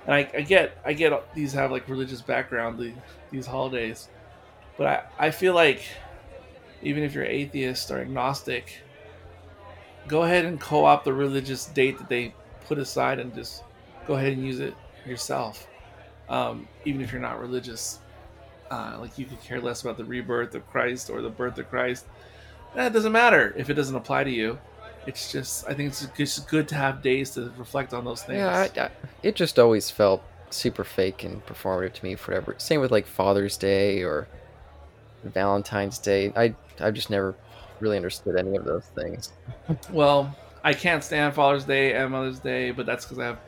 [0.06, 2.92] And I, I get I get these have like religious background the,
[3.30, 4.08] these holidays,
[4.76, 4.86] but
[5.18, 5.82] I, I feel like
[6.82, 8.82] even if you're atheist or agnostic,
[10.06, 12.34] go ahead and co-opt the religious date that they
[12.66, 13.62] put aside and just
[14.06, 14.74] go ahead and use it
[15.06, 15.66] yourself.
[16.28, 18.00] Um, even if you're not religious,
[18.70, 21.68] uh, like you could care less about the rebirth of Christ or the birth of
[21.70, 22.06] Christ.
[22.74, 24.58] That doesn't matter if it doesn't apply to you.
[25.06, 28.38] It's just I think it's just good to have days to reflect on those things.
[28.38, 28.90] Yeah, I, I,
[29.22, 32.16] it just always felt super fake and performative to me.
[32.16, 32.56] Forever.
[32.58, 34.26] Same with like Father's Day or
[35.22, 36.32] Valentine's Day.
[36.34, 37.36] I I just never
[37.78, 39.32] really understood any of those things.
[39.90, 40.36] Well,
[40.66, 43.38] I can't stand Father's Day and Mother's Day, but that's because I have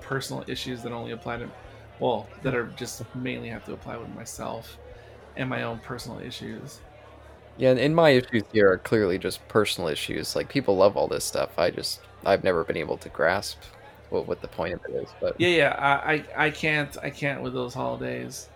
[0.00, 1.50] personal issues that only apply to,
[1.98, 4.78] well, that are just mainly have to apply with myself
[5.36, 6.78] and my own personal issues.
[7.56, 10.36] Yeah, and, my issues here are clearly just personal issues.
[10.36, 11.58] Like people love all this stuff.
[11.58, 13.58] I just I've never been able to grasp
[14.10, 15.08] what what the point of it is.
[15.20, 18.50] But Yeah, yeah, I, I, I can't, I can't with those holidays.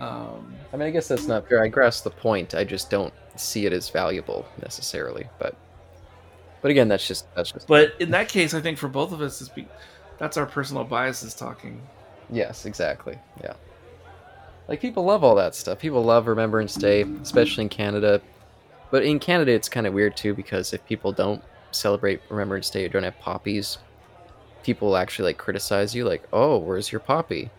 [0.00, 1.62] Um, I mean, I guess that's not fair.
[1.62, 2.54] I grasp the point.
[2.54, 5.28] I just don't see it as valuable necessarily.
[5.38, 5.54] But
[6.64, 9.20] but again, that's just that's just but in that case, I think for both of
[9.20, 9.68] us, it's be,
[10.16, 11.82] that's our personal biases talking.
[12.30, 13.18] Yes, exactly.
[13.42, 13.52] Yeah.
[14.66, 15.78] Like people love all that stuff.
[15.78, 18.22] People love Remembrance Day, especially in Canada.
[18.90, 22.86] But in Canada, it's kind of weird too because if people don't celebrate Remembrance Day
[22.86, 23.76] or don't have poppies,
[24.62, 27.50] people will actually like criticize you, like, "Oh, where's your poppy?"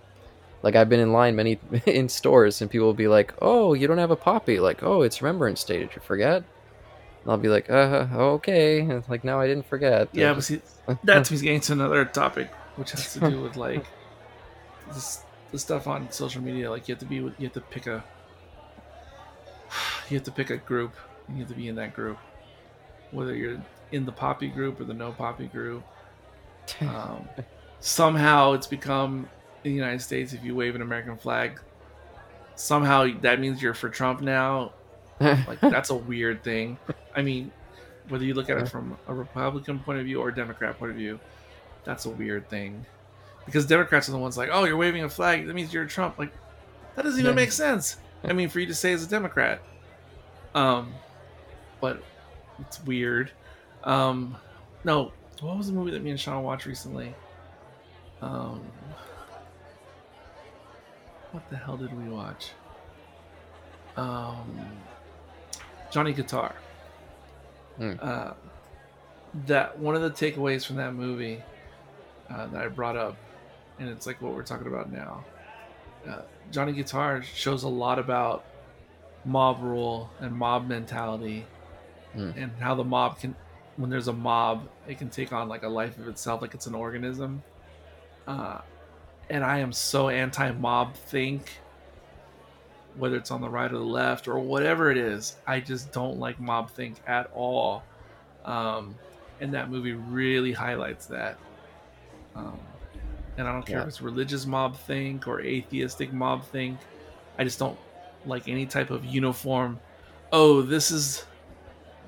[0.64, 3.86] Like I've been in line many in stores, and people will be like, "Oh, you
[3.86, 5.78] don't have a poppy?" Like, "Oh, it's Remembrance Day.
[5.78, 6.44] Did you forget?"
[7.28, 10.62] I'll be like, "Uh, okay." And it's like, "No, I didn't forget." Yeah, but see,
[11.04, 13.86] that's me getting to another topic, which has to do with like
[14.94, 15.22] this
[15.52, 16.70] the stuff on social media.
[16.70, 18.04] Like you have to be, with- you have to pick a,
[20.10, 20.94] you have to pick a group.
[21.28, 22.18] and You have to be in that group,
[23.12, 23.62] whether you're
[23.92, 25.84] in the poppy group or the no poppy group.
[26.82, 27.30] Um,
[27.80, 29.30] somehow it's become
[29.64, 31.60] in the United States if you wave an American flag,
[32.56, 34.74] somehow that means you're for Trump now,
[35.48, 36.78] Like that's a weird thing.
[37.16, 37.52] I mean,
[38.10, 40.92] whether you look at it from a Republican point of view or a Democrat point
[40.92, 41.20] of view,
[41.84, 42.86] that's a weird thing.
[43.46, 46.18] Because Democrats are the ones like, oh, you're waving a flag, that means you're Trump.
[46.20, 46.34] Like,
[46.96, 47.36] that doesn't even Yeah.
[47.36, 47.98] make sense.
[48.24, 49.62] I mean, for you to say as a Democrat.
[50.56, 50.94] Um,
[51.80, 52.02] but
[52.60, 53.32] it's weird.
[53.84, 54.36] Um,
[54.84, 55.12] no,
[55.42, 57.14] what was the movie that me and Sean watched recently?
[58.22, 58.62] Um,
[61.32, 62.52] what the hell did we watch?
[63.98, 64.68] Um,
[65.96, 66.54] Johnny Guitar.
[67.78, 67.94] Hmm.
[68.02, 68.34] Uh,
[69.48, 71.42] that one of the takeaways from that movie
[72.30, 73.16] uh, that I brought up,
[73.80, 75.24] and it's like what we're talking about now.
[76.06, 78.44] Uh, Johnny Guitar shows a lot about
[79.24, 81.46] mob rule and mob mentality,
[82.14, 82.32] Hmm.
[82.36, 83.34] and how the mob can,
[83.78, 86.68] when there's a mob, it can take on like a life of itself, like it's
[86.68, 87.42] an organism.
[88.28, 88.60] Uh,
[89.30, 91.58] and I am so anti-mob think,
[92.98, 95.36] whether it's on the right or the left or whatever it is.
[95.46, 97.84] I just don't like mob think at all.
[98.46, 98.96] Um,
[99.42, 101.38] and that movie really highlights that.
[102.36, 102.60] Um,
[103.38, 103.84] and I don't care Yeah.
[103.84, 106.80] if it's religious mob think or atheistic mob think.
[107.38, 107.78] I just don't
[108.26, 109.80] like any type of uniform.
[110.32, 111.26] Oh, this is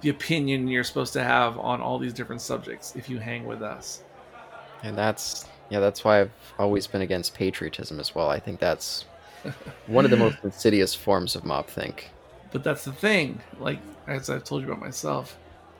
[0.01, 3.61] the opinion you're supposed to have on all these different subjects if you hang with
[3.61, 4.03] us.
[4.83, 8.29] And that's yeah, that's why I've always been against patriotism as well.
[8.29, 9.03] I think that's
[9.87, 12.09] one of the most insidious forms of mob think.
[12.51, 13.41] But that's the thing.
[13.59, 15.37] Like as I've told you about myself,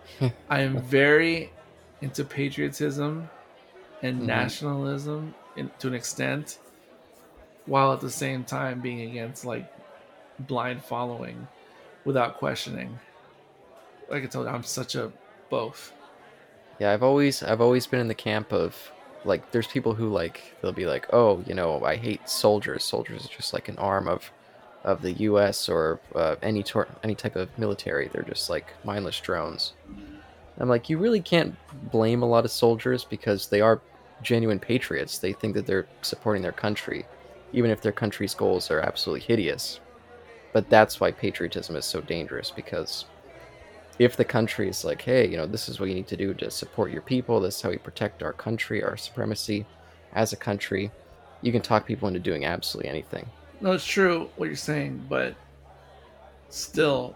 [0.50, 1.52] I am very
[2.02, 3.30] into patriotism
[4.04, 4.28] and Mhm.
[4.28, 6.60] nationalism in, to an extent,
[7.66, 9.66] while at the same time being against like
[10.40, 11.48] blind following
[12.06, 12.98] without questioning.
[14.10, 15.12] Like I told you, I'm such a
[15.50, 15.94] both.
[16.80, 18.92] Yeah, I've always I've always been in the camp of
[19.28, 22.84] like there's people who like they'll be like, "Oh, you know, I hate soldiers.
[22.84, 24.32] Soldiers are just like an arm of
[24.84, 28.08] of the US or uh, any tor- any type of military.
[28.08, 29.74] They're just like mindless drones."
[30.60, 31.56] I'm like, "You really can't
[31.92, 33.82] blame a lot of soldiers because they are
[34.24, 35.20] genuine patriots.
[35.20, 37.06] They think that they're supporting their country
[37.54, 39.80] even if their country's goals are absolutely hideous."
[40.54, 43.06] But that's why patriotism is so dangerous because
[44.00, 46.34] if the country is like, hey, you know, this is what you need to do
[46.36, 49.66] to support your people, this is how we protect our country, our supremacy
[50.14, 50.92] as a country,
[51.42, 53.26] you can talk people into doing absolutely anything.
[53.62, 55.36] No, it's true what you're saying, but
[56.50, 57.16] still,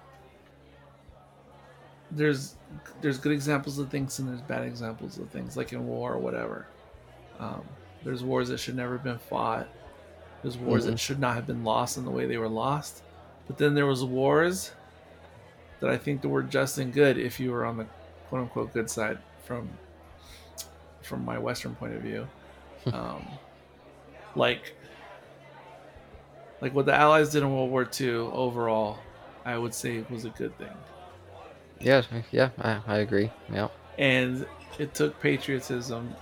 [2.11, 2.55] there's
[3.01, 6.17] there's good examples of things and there's bad examples of things, like in war or
[6.17, 6.65] whatever.
[7.39, 7.63] Um,
[8.03, 9.67] there's wars that should never have been fought.
[10.41, 10.91] There's wars Mhm.
[10.91, 13.03] that should not have been lost in the way they were lost.
[13.47, 14.71] But then there was wars
[15.81, 17.85] that I think the word just and good if you were on the
[18.29, 19.69] quote unquote good side from
[21.01, 22.27] from my Western point of view.
[22.93, 23.27] um,
[24.35, 24.73] like
[26.61, 28.99] like what the Allies did in World War II overall,
[29.43, 30.69] I would say was a good thing.
[31.79, 33.31] Yeah, yeah, I, I agree.
[33.51, 33.69] Yeah.
[33.97, 34.45] And
[34.77, 36.15] it took patriotism,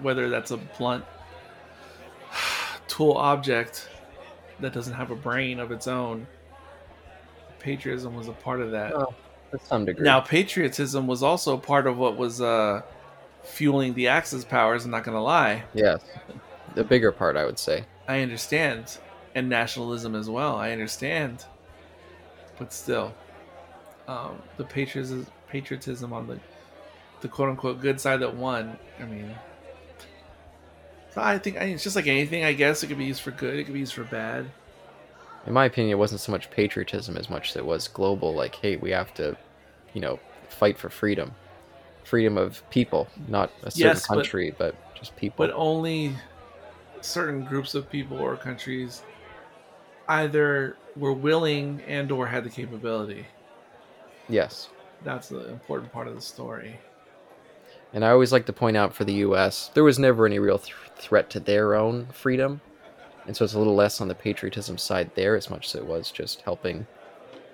[0.00, 1.04] whether that's a blunt
[2.88, 3.88] tool object
[4.60, 6.26] that doesn't have a brain of its own.
[7.66, 8.92] Patriotism was a part of that.
[8.94, 9.12] Oh,
[9.50, 10.04] to some degree.
[10.04, 12.82] Now, patriotism was also part of what was uh,
[13.42, 14.84] fueling the Axis powers.
[14.84, 15.64] I'm not going to lie.
[15.74, 16.00] yes.
[16.76, 17.84] The bigger part, I would say.
[18.06, 18.98] I understand,
[19.34, 20.54] and nationalism as well.
[20.54, 21.44] I understand,
[22.56, 23.12] but still,
[24.06, 26.38] um, the patriotism, patriotism on the
[27.20, 28.78] the quote unquote good side that won.
[29.00, 29.34] I mean,
[31.10, 32.44] so I think I mean, it's just like anything.
[32.44, 33.58] I guess it could be used for good.
[33.58, 34.46] It could be used for bad.
[35.46, 38.56] In my opinion, it wasn't so much patriotism as much as it was global, like,
[38.56, 39.36] hey, we have to,
[39.94, 40.18] you know,
[40.48, 41.32] fight for freedom.
[42.04, 45.46] Freedom of people, not a certain Yes, but- country, but, just people.
[45.46, 46.16] but only
[47.00, 49.02] certain groups of people or countries
[50.08, 53.26] either were willing and or had the capability.
[54.28, 54.68] yes.
[55.04, 56.80] That's the important part of the story.
[57.92, 60.58] And I always like to point out for the U.S., there was never any real
[60.58, 62.60] th- threat to their own freedom,
[63.26, 65.86] and so it's a little less on the patriotism side there, as much as it
[65.86, 66.86] was just helping,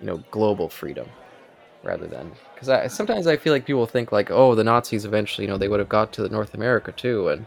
[0.01, 1.09] you know, global freedom,
[1.83, 5.47] rather than because I sometimes I feel like people think like, oh, the Nazis eventually,
[5.47, 7.47] you know, they would have got to North America too, and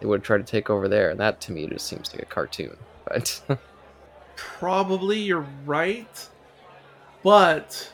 [0.00, 2.22] they would have tried to take over there, and that to me just seems like
[2.22, 2.76] a cartoon.
[3.06, 3.42] But
[4.36, 6.28] Probably you're right,
[7.22, 7.92] but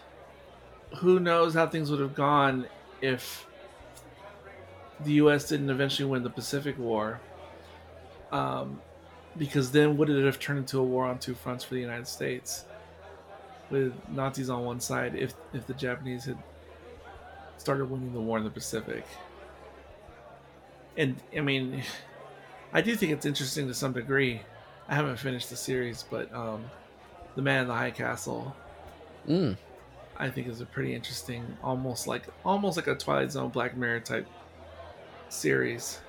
[0.98, 2.66] who knows how things would have gone
[3.02, 3.46] if
[5.04, 5.48] the U.S.
[5.48, 7.20] didn't eventually win the Pacific War?
[8.32, 8.80] Um,
[9.36, 12.06] because then would it have turned into a war on two fronts for the United
[12.08, 12.64] States,
[13.70, 16.38] with Nazis on one side if if the Japanese had
[17.56, 19.04] started winning the war in the Pacific?
[20.96, 21.82] And I mean,
[22.72, 24.42] I do think it's interesting to some degree.
[24.88, 26.64] I haven't finished the series, but um,
[27.36, 28.54] the Man in the High Castle.
[29.28, 29.56] mm,
[30.16, 34.00] I think is a pretty interesting, almost like almost like a Twilight Zone Black Mirror
[34.00, 34.26] type
[35.28, 36.00] series.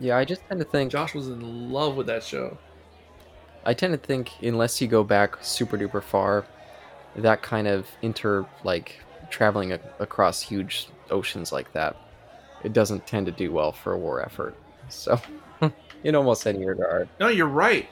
[0.00, 2.56] Yeah, I just tend to think Josh was in love with that show.
[3.64, 6.46] I tend to think unless you go back super duper far,
[7.16, 11.96] that kind of inter like traveling a- across huge oceans like that,
[12.62, 14.54] it doesn't tend to do well for a war effort.
[14.88, 15.20] So,
[16.04, 17.08] in almost any regard.
[17.18, 17.88] No, you're right.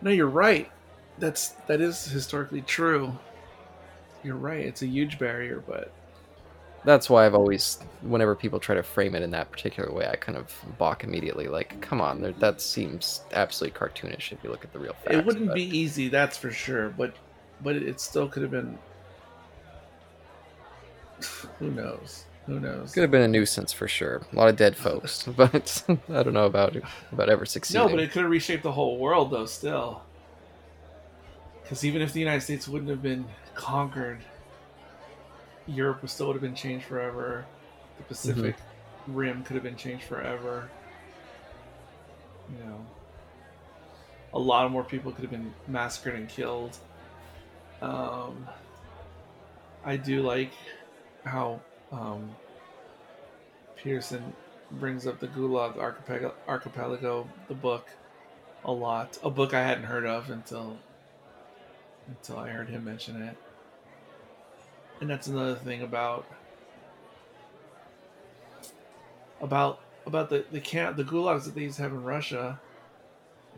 [0.00, 0.70] No, you're right.
[1.18, 3.12] That's that is historically true.
[4.22, 4.64] You're right.
[4.64, 5.92] It's a huge barrier, but
[6.86, 10.14] That's why I've always, whenever people try to frame it in that particular way, I
[10.14, 11.48] kind of balk immediately.
[11.48, 15.16] Like, come on, that seems absolutely cartoonish if you look at the real facts.
[15.16, 16.08] it wouldn't be easy.
[16.08, 16.90] That's for sure.
[16.90, 17.14] But
[17.60, 18.78] but it still could have been.
[21.58, 22.24] Who knows?
[22.46, 22.92] Who knows?
[22.92, 24.22] Could have been a nuisance for sure.
[24.32, 26.76] A lot of dead folks, but I don't know about
[27.10, 27.84] about ever succeeding.
[27.84, 29.46] No, but it could have reshaped the whole world, though.
[29.46, 30.02] Still,
[31.62, 33.26] because even if the United States wouldn't have been
[33.56, 34.20] conquered,
[35.66, 37.44] Europe would still would have been changed forever.
[37.98, 38.56] The Pacific
[39.06, 40.68] Rim could have been changed forever.
[42.50, 42.86] You know,
[44.34, 46.76] a lot of more people could have been massacred and killed.
[47.82, 48.46] Um,
[49.84, 50.52] I do like
[51.24, 51.60] how
[51.92, 52.30] um,
[53.76, 54.32] Peterson
[54.72, 57.88] brings up the Gulag Archipelago, Archipelago, the book,
[58.64, 59.18] a lot.
[59.22, 60.76] A book I hadn't heard of until
[62.08, 63.36] until I heard him mention it.
[65.00, 66.24] And that's another thing about
[69.40, 72.58] about about the the camp the gulags that they used to have in Russia,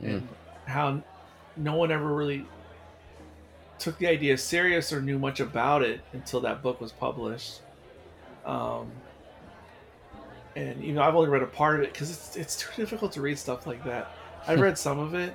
[0.02, 0.06] Mm.
[0.06, 0.28] and
[0.66, 1.02] how
[1.56, 2.46] no one ever really
[3.78, 7.60] took the idea serious or knew much about it until that book was published.
[8.44, 8.90] Um,
[10.56, 13.12] and you know, I've only read a part of it because it's it's too difficult
[13.12, 14.10] to read stuff like that.
[14.46, 15.34] I read some of it,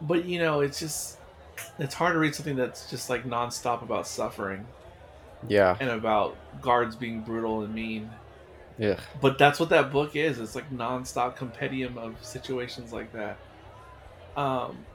[0.00, 1.18] but you know, it's just
[1.78, 4.66] it's hard to read something that's just like nonstop about suffering
[5.48, 8.10] yeah, and about guards being brutal and mean.
[8.78, 10.38] yeah, But that's what that book is.
[10.40, 13.38] It's like nonstop compendium of situations like that.
[14.36, 14.86] Um,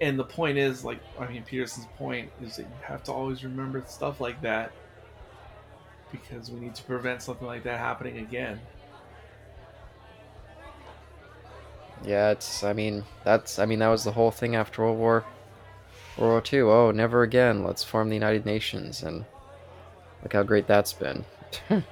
[0.00, 3.44] and the point is, like, I mean, Peterson's point is that you have to always
[3.44, 4.72] remember stuff like that
[6.10, 8.60] because we need to prevent something like that happening again.
[12.04, 12.30] yeah.
[12.30, 12.64] It's.
[12.64, 13.58] I mean, that's.
[13.58, 15.24] I mean, that was the whole thing after World War,
[16.16, 16.70] World War Two.
[16.70, 17.64] Oh, never again.
[17.64, 19.24] Let's form the United Nations, and
[20.22, 21.24] look how great that's been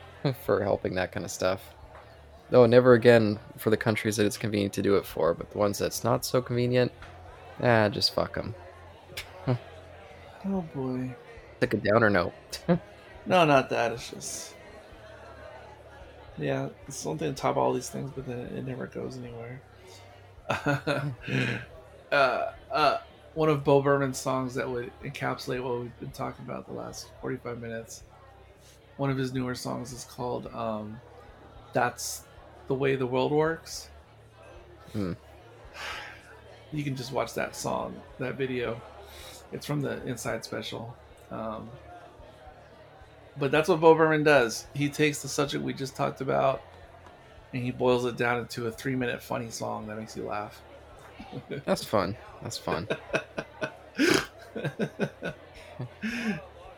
[0.45, 1.75] for helping that kind of stuff.
[2.51, 5.59] No, never again for the countries that it's convenient to do it for, but the
[5.59, 6.91] ones that's not so convenient,
[7.63, 8.55] ah, just fuck them.
[10.47, 11.15] Oh boy.
[11.61, 12.33] Take a downer note.
[13.27, 13.93] No, not that.
[13.93, 14.55] It's just.
[16.39, 19.61] Yeah, it's something to top all these things, but then it never goes anywhere.
[20.49, 21.13] uh,
[22.11, 22.99] uh,
[23.35, 27.09] one of Bo Burnham's songs that would encapsulate what we've been talking about the last
[27.21, 28.03] 45 minutes.
[28.97, 31.01] One of his newer songs is called um,
[31.73, 32.25] That's
[32.67, 33.89] the Way the World Works.
[34.93, 35.13] Hmm.
[36.73, 38.81] You can just watch that song, that video.
[39.53, 40.95] It's from the Inside Special.
[41.31, 41.69] Um,
[43.39, 44.67] but that's what Bo Burnham does.
[44.75, 46.63] He takes the subject we just talked about
[47.53, 50.61] and he boils it down into a three minute funny song that makes you laugh.
[51.65, 52.17] That's fun.
[52.43, 52.89] That's fun.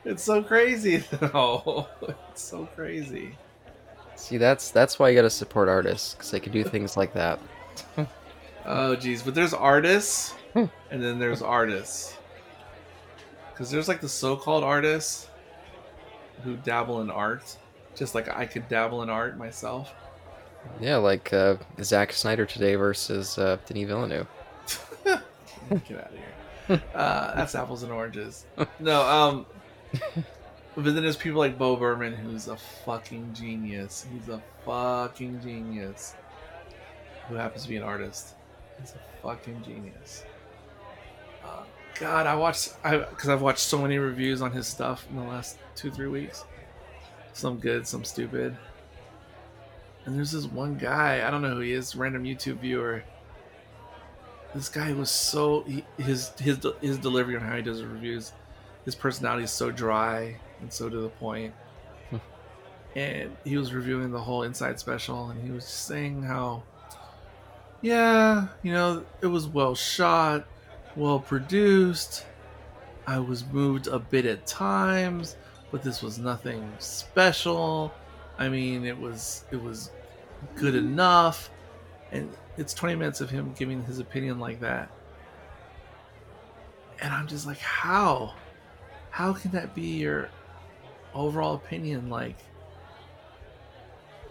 [0.05, 1.87] it's so crazy though.
[2.31, 3.37] It's so crazy.
[4.17, 7.39] See, that's that's why you gotta support artists because they can do things like that.
[8.65, 10.67] Oh geez, but there's artists hmm.
[10.91, 12.17] and then there's artists.
[13.57, 15.29] Cause there's like the so called artists
[16.43, 17.57] who dabble in art.
[17.95, 19.93] Just like I could dabble in art myself.
[20.81, 24.27] Yeah, like uh, Zack Snyder today versus uh, Denis Villeneuve.
[25.05, 25.23] Get out
[25.79, 26.19] of here.
[26.95, 28.47] Uh, that's apples and oranges.
[28.79, 29.47] No, um,
[30.75, 34.07] but then there's people like Bo Burnham, who's a fucking genius.
[34.11, 36.15] He's a fucking genius.
[37.29, 38.35] Who happens to be an artist.
[38.81, 40.25] He's a fucking genius.
[41.45, 41.65] Uh,
[41.99, 45.25] God, I watched I because I've watched so many reviews on his stuff in the
[45.25, 46.45] last two three weeks.
[47.33, 48.57] Some good, some stupid.
[50.05, 53.05] And there's this one guy, I don't know who he is, random YouTube viewer.
[54.55, 58.33] This guy was so he, his his his delivery on how he does his reviews,
[58.85, 61.55] his personality is so dry and so to the point.
[62.11, 62.17] Hmm.
[62.97, 66.63] and he was reviewing the whole Inside Special, and he was saying how,
[67.81, 70.47] yeah, you know, it was well shot,
[70.97, 72.27] well produced.
[73.07, 75.37] I was moved a bit at times,
[75.71, 77.93] but this was nothing special.
[78.39, 79.91] I mean, it was it was
[80.57, 81.51] good enough,
[82.11, 84.91] and it's 20 minutes of him giving his opinion like that.
[87.01, 88.35] And I'm just like, how?
[89.13, 90.31] how can that be your
[91.15, 92.09] overall opinion?
[92.09, 92.37] Like,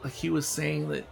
[0.04, 1.06] like he was saying that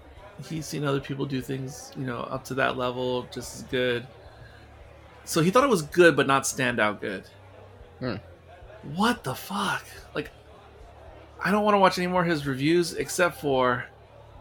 [0.43, 4.07] he's seen other people do things, you know, up to that level just as good.
[5.23, 7.25] So he thought it was good, but not standout good.
[7.99, 8.15] Hmm.
[8.95, 9.85] What the fuck?
[10.15, 10.31] Like,
[11.43, 13.85] I don't want to watch any more of his reviews except for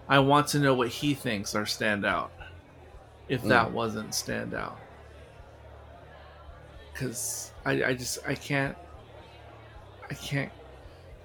[0.09, 2.31] I want to know what he thinks are standout.
[3.29, 3.75] If that Hmm.
[3.75, 4.77] wasn't standout.
[6.93, 8.77] Because I, I just, I can't,
[10.11, 10.51] I can't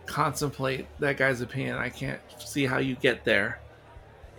[0.05, 1.77] contemplate that guy's opinion.
[1.77, 3.59] I can't see how you get there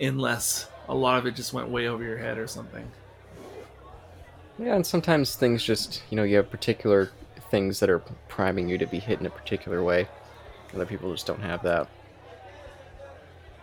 [0.00, 2.88] unless a lot of it just went way over your head or something.
[4.58, 7.10] Yeah, and sometimes things just, you know, you have particular
[7.50, 10.06] things that are priming you to be hit in a particular way.
[10.74, 11.88] Other people just don't have that.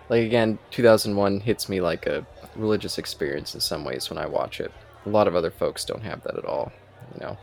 [0.09, 2.25] Like, again, 2001 hits me like a
[2.55, 4.71] religious experience in some ways when I watch it.
[5.05, 6.71] A lot of other folks don't have that at all,
[7.13, 7.37] you know.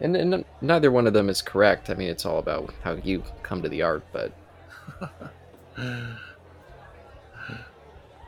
[0.00, 1.90] And, and neither one of them is correct.
[1.90, 4.32] I mean, it's all about how you come to the art, but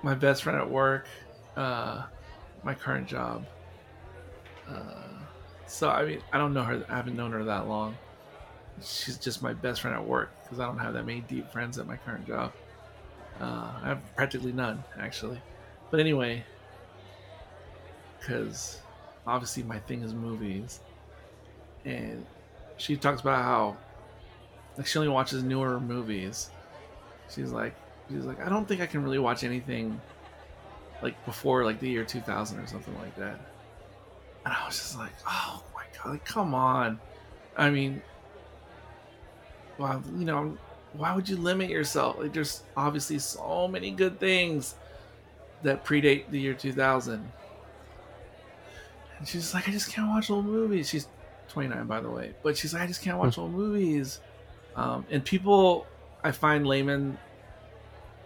[0.02, 1.06] my best friend at work,
[1.56, 2.04] uh,
[2.64, 3.46] my current job.
[4.68, 4.84] Uh,
[5.66, 6.84] so I mean, I don't know her.
[6.88, 7.96] I haven't known her that long.
[8.82, 11.78] She's just my best friend at work because I don't have that many deep friends
[11.78, 12.52] at my current job.
[13.40, 15.40] Uh, I have practically none actually.
[15.90, 16.44] But anyway,
[18.18, 18.80] because
[19.26, 20.80] obviously my thing is movies,
[21.84, 22.24] and
[22.76, 23.76] she talks about how
[24.76, 26.50] like she only watches newer movies.
[27.28, 27.74] She's like,
[28.08, 30.00] she's like, I don't think I can really watch anything
[31.02, 33.40] like before like the year 2000 or something like that.
[34.44, 36.98] And I was just like, oh my god, like come on.
[37.56, 38.02] I mean,
[39.80, 40.56] well, you know,
[40.92, 42.18] why would you limit yourself?
[42.18, 44.74] Like, there's obviously so many good things
[45.62, 47.32] that predate the year 2000.
[49.18, 50.88] And she's like, I just can't watch old movies.
[50.88, 51.08] She's
[51.48, 54.20] 29, by the way, but she's like, I just can't watch old movies.
[54.76, 55.86] Um, and people,
[56.22, 57.18] I find laymen,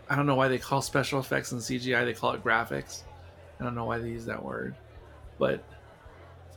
[0.09, 3.03] I don't know why they call special effects and CGI, they call it graphics.
[3.59, 4.75] I don't know why they use that word,
[5.39, 5.65] but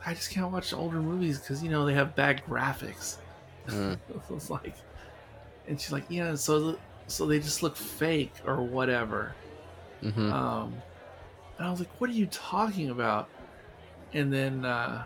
[0.04, 3.16] I just can't watch older movies because you know they have bad graphics.
[3.66, 3.96] mm,
[4.30, 4.74] it's like,
[5.68, 9.36] and she's like, yeah, so so they just look fake or whatever.
[10.02, 10.84] hmm Um,
[11.58, 13.30] and I was like, what are you talking about?
[14.12, 15.04] And then uh,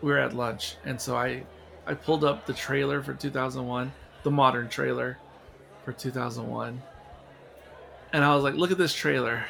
[0.00, 1.46] we were at lunch, and so I
[1.86, 5.18] I pulled up the trailer for 2001, the modern trailer
[5.84, 6.82] for 2001,
[8.12, 9.44] and I was like, look at this trailer.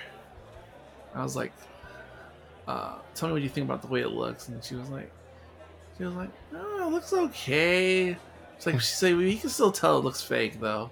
[1.15, 1.53] I was like,
[2.67, 5.13] uh, tell me what you think about the way it looks, and she was like,
[5.97, 8.17] she was like, oh, it looks okay.
[8.63, 10.89] It's like she said, well, you can still tell it looks fake though.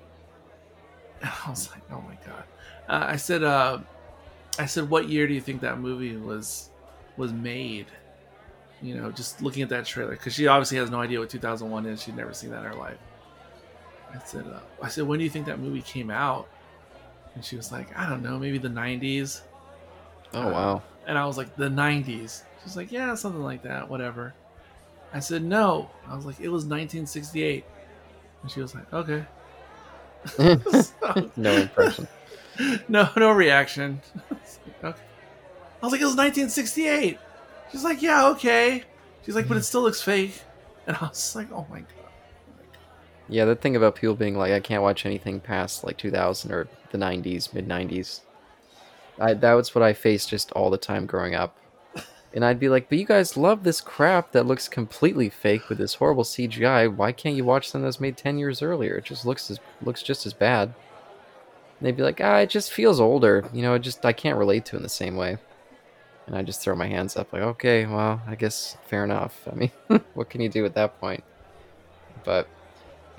[1.22, 2.42] And I was like, oh my god.
[2.88, 3.78] Uh, I said, uh,
[4.59, 6.70] I said, what year do you think that movie was
[7.16, 7.86] was made?
[8.82, 11.86] You know, just looking at that trailer because she obviously has no idea what 2001
[11.86, 12.02] is.
[12.02, 12.98] She'd never seen that in her life.
[14.12, 16.48] I said, uh, I said, when do you think that movie came out?
[17.36, 19.42] And she was like, I don't know, maybe the 90s.
[20.34, 20.82] Oh, wow.
[21.06, 22.42] And I was like, the 90s.
[22.64, 24.34] She's like, yeah, something like that, whatever.
[25.12, 25.90] I said, no.
[26.06, 27.64] I was like, it was 1968.
[28.42, 29.24] And she was like, okay.
[30.26, 32.08] So- no impression.
[32.88, 34.00] no, no reaction.
[34.84, 34.98] okay.
[35.82, 37.18] I was like, it was 1968.
[37.72, 38.84] She's like, yeah, okay.
[39.24, 40.40] She's like, but it still looks fake.
[40.86, 41.88] And I was like, oh my god.
[43.28, 46.68] Yeah, the thing about people being like, I can't watch anything past like 2000 or
[46.90, 48.20] the 90s, mid 90s.
[49.20, 51.56] I, that was what I faced just all the time growing up.
[52.32, 55.78] And I'd be like, but you guys love this crap that looks completely fake with
[55.78, 56.94] this horrible CGI.
[56.94, 58.97] Why can't you watch something that's made 10 years earlier?
[58.97, 60.69] It just looks as, looks just as bad.
[60.69, 63.48] And they'd be like, ah, it just feels older.
[63.52, 65.39] You know, it just, I can't relate to it in the same way.
[66.27, 69.48] And I just throw my hands up like, okay, well, I guess fair enough.
[69.51, 69.73] I mean,
[70.15, 71.24] what can you do at that point?
[72.23, 72.47] But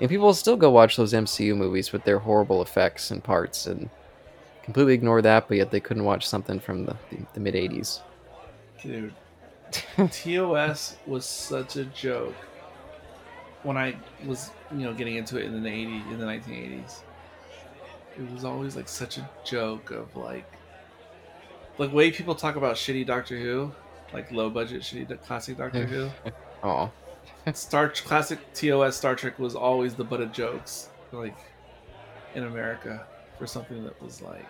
[0.00, 3.90] and people still go watch those MCU movies with their horrible effects and parts and
[4.62, 8.00] completely ignore that, but yet they couldn't watch something from the, the, the mid 80s.
[8.82, 9.14] Dude.
[10.10, 12.34] TOS was such a joke
[13.62, 13.96] when I
[14.26, 17.00] was, you know, getting into it in the 80s, in the 1980s.
[18.18, 20.50] It was always like such a joke of like
[21.78, 23.72] like way people talk about shitty Doctor Who,
[24.12, 26.10] like low budget shitty classic Doctor Who.
[26.62, 26.90] Oh,
[27.54, 31.36] Star classic TOS Star Trek was always the butt of jokes, like
[32.34, 33.06] in America,
[33.38, 34.46] for something that was like,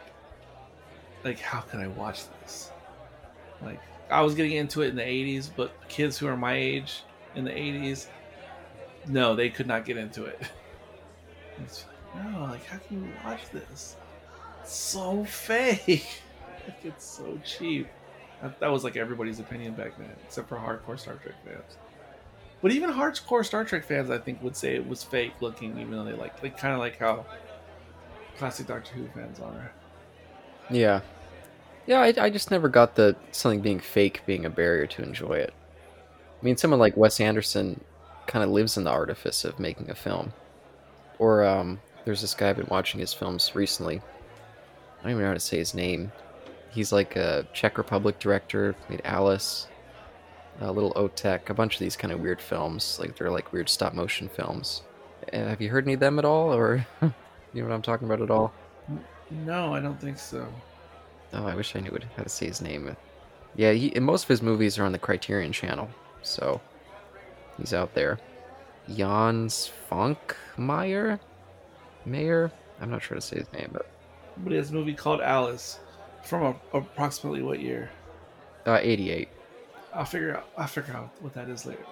[1.22, 2.70] like how can I watch this?
[3.62, 3.80] Like
[4.10, 7.02] I was getting into it in the '80s, but kids who are my age
[7.34, 8.06] in the '80s,
[9.08, 10.40] no, they could not get into it.
[11.62, 11.84] It's
[12.14, 13.96] like, no, like how can you watch this?
[14.62, 16.22] It's so fake.
[16.66, 17.86] like it's so cheap.
[18.40, 21.76] That, that was like everybody's opinion back then, except for hardcore Star Trek fans.
[22.62, 25.92] But even hardcore Star Trek fans, I think, would say it was fake looking, even
[25.92, 27.26] though they like, like kind of like how
[28.38, 29.72] classic Doctor Who fans are.
[30.70, 31.00] Yeah.
[31.86, 35.34] Yeah, I, I just never got the something being fake being a barrier to enjoy
[35.34, 35.52] it.
[36.40, 37.80] I mean, someone like Wes Anderson
[38.26, 40.32] kind of lives in the artifice of making a film.
[41.18, 43.96] Or um, there's this guy I've been watching his films recently.
[43.98, 46.12] I don't even know how to say his name.
[46.70, 49.66] He's like a Czech Republic director, made Alice,
[50.60, 52.98] a little Otik, a bunch of these kind of weird films.
[53.00, 54.82] Like they're like weird stop motion films.
[55.32, 57.12] Uh, have you heard any of them at all, or you
[57.54, 58.52] know what I'm talking about at all?
[59.30, 60.46] No, I don't think so.
[61.32, 62.94] Oh, I wish I knew how to say his name.
[63.56, 65.88] Yeah, he, most of his movies are on the Criterion Channel,
[66.22, 66.60] so
[67.58, 68.18] he's out there.
[68.94, 71.18] Jans Funkmeyer,
[72.04, 72.50] Mayer.
[72.80, 73.86] I'm not sure to say his name, but
[74.38, 75.78] But he has a movie called Alice
[76.24, 76.42] from
[76.72, 77.90] a, approximately what year?
[78.66, 79.28] uh, 88.
[79.94, 80.48] I'll figure out.
[80.56, 81.84] I'll figure out what that is later.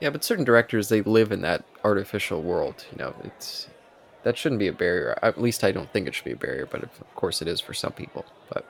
[0.00, 2.84] Yeah, but certain directors they live in that artificial world.
[2.90, 3.68] You know, it's
[4.22, 5.18] that shouldn't be a barrier.
[5.22, 7.60] At least I don't think it should be a barrier, but of course it is
[7.60, 8.24] for some people.
[8.52, 8.64] But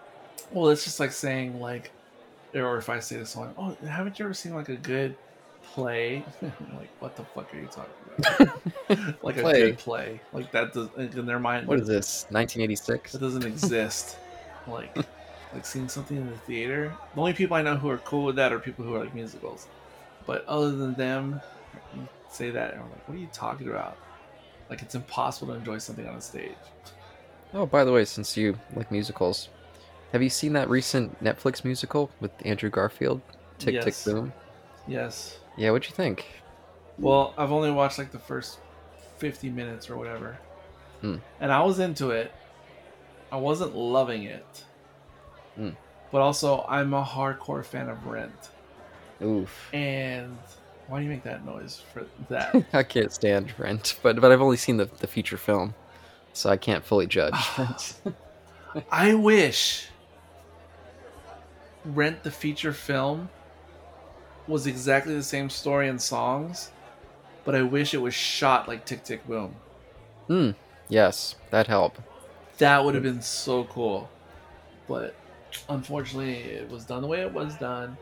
[0.53, 1.91] Well, it's just like saying like,
[2.55, 5.17] or if I say to someone, "Oh, haven't you ever seen like a good
[5.63, 9.23] play?" like, what the fuck are you talking about?
[9.25, 9.61] like a Play.
[9.61, 11.67] good play, like that does in their mind.
[11.67, 12.25] what is this?
[12.31, 13.15] 1986?
[13.15, 14.17] It doesn't exist.
[14.67, 14.95] like,
[15.55, 16.93] like seeing something in the theater.
[17.15, 19.15] The only people I know who are cool with that are people who are like
[19.15, 19.69] musicals.
[20.27, 21.41] But other than them,
[21.97, 23.97] you say that, and I'm like, what are you talking about?
[24.71, 26.53] Like, it's impossible to enjoy something on a stage.
[27.53, 29.49] Oh, by the way, since you like musicals,
[30.13, 33.21] have you seen that recent Netflix musical with Andrew Garfield,
[33.59, 33.85] Tick Yes.
[33.85, 34.33] Tick Boom?
[34.87, 35.39] Yes.
[35.57, 36.27] Yeah, what'd you think?
[36.99, 38.61] Well, I've only watched like the first
[39.19, 40.39] 50 minutes or whatever.
[41.01, 41.17] Hmm.
[41.41, 42.33] And I was into it.
[43.33, 44.65] I wasn't loving it.
[45.57, 45.71] Hmm.
[46.13, 48.51] But also, I'm a hardcore fan of Rent.
[49.23, 49.71] Oof.
[49.73, 50.37] And
[50.91, 52.55] why do you make that noise for that?
[52.73, 55.75] I can't stand Rent, but but I've only seen the, the feature film,
[56.33, 57.35] so I can't fully judge.
[58.91, 59.89] I wish
[61.85, 63.29] Rent the feature film
[64.47, 66.71] was exactly the same story and songs,
[67.45, 69.55] but I wish it was shot like Tick Tick Boom.
[70.27, 70.51] Hmm.
[70.89, 71.99] Yes, that help.
[72.59, 74.11] That would have been so cool.
[74.89, 75.15] But
[75.69, 77.97] unfortunately, it was done the way it was done.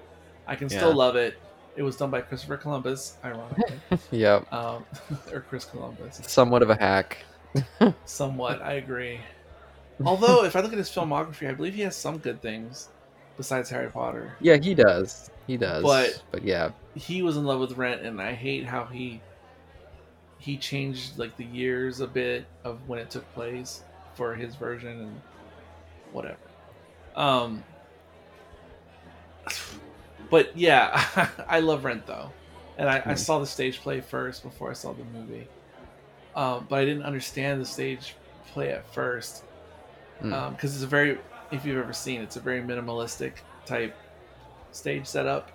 [0.46, 0.94] I can still Yeah.
[0.94, 1.38] love it.
[1.78, 3.78] It was done by Christopher Columbus, ironically,
[4.10, 4.84] Yeah, um,
[5.32, 6.20] or Chris Columbus.
[6.26, 7.18] somewhat of a hack.
[8.04, 9.20] Somewhat, I agree.
[10.04, 12.88] Although, if I look at his filmography, I believe he has some good things
[13.36, 14.34] besides Harry Potter.
[14.40, 15.30] Yeah, he does.
[15.46, 15.82] He does.
[15.84, 19.20] But- but yeah, He was in love with Rent, and I hate how he
[20.38, 23.82] he changed like the years a bit of when it took place
[24.14, 25.20] for his version and
[26.12, 26.36] whatever.
[27.16, 27.62] Um,
[30.30, 32.30] but yeah, I love Rent though,
[32.76, 35.48] and I, I saw the stage play first before I saw the movie.
[36.36, 38.14] Um, but I didn't understand the stage
[38.52, 39.44] play at first
[40.20, 40.50] Hmm.
[40.50, 41.18] because it's a very,
[41.52, 43.34] if you've ever seen, it's a very minimalistic
[43.66, 43.96] type
[44.72, 45.50] stage setup.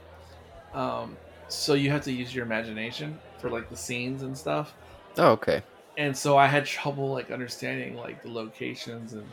[0.74, 1.18] Um,
[1.50, 4.74] so you have to use your imagination for like the scenes and stuff
[5.18, 5.62] oh okay.
[5.98, 9.26] and so I had trouble like understanding like the locations and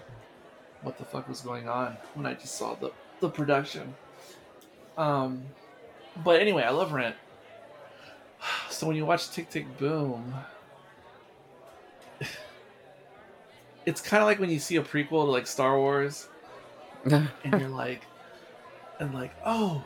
[0.82, 2.90] what the fuck was going on when I just saw the
[3.20, 3.94] the production.
[5.00, 5.42] Um,
[6.22, 7.16] but anyway, I love Rent.
[8.70, 10.34] So when you watch Tick Tick Boom,
[13.86, 16.28] it's kind of like when you see a prequel to like Star Wars,
[17.04, 18.06] and you're like,
[18.98, 19.84] and like, oh,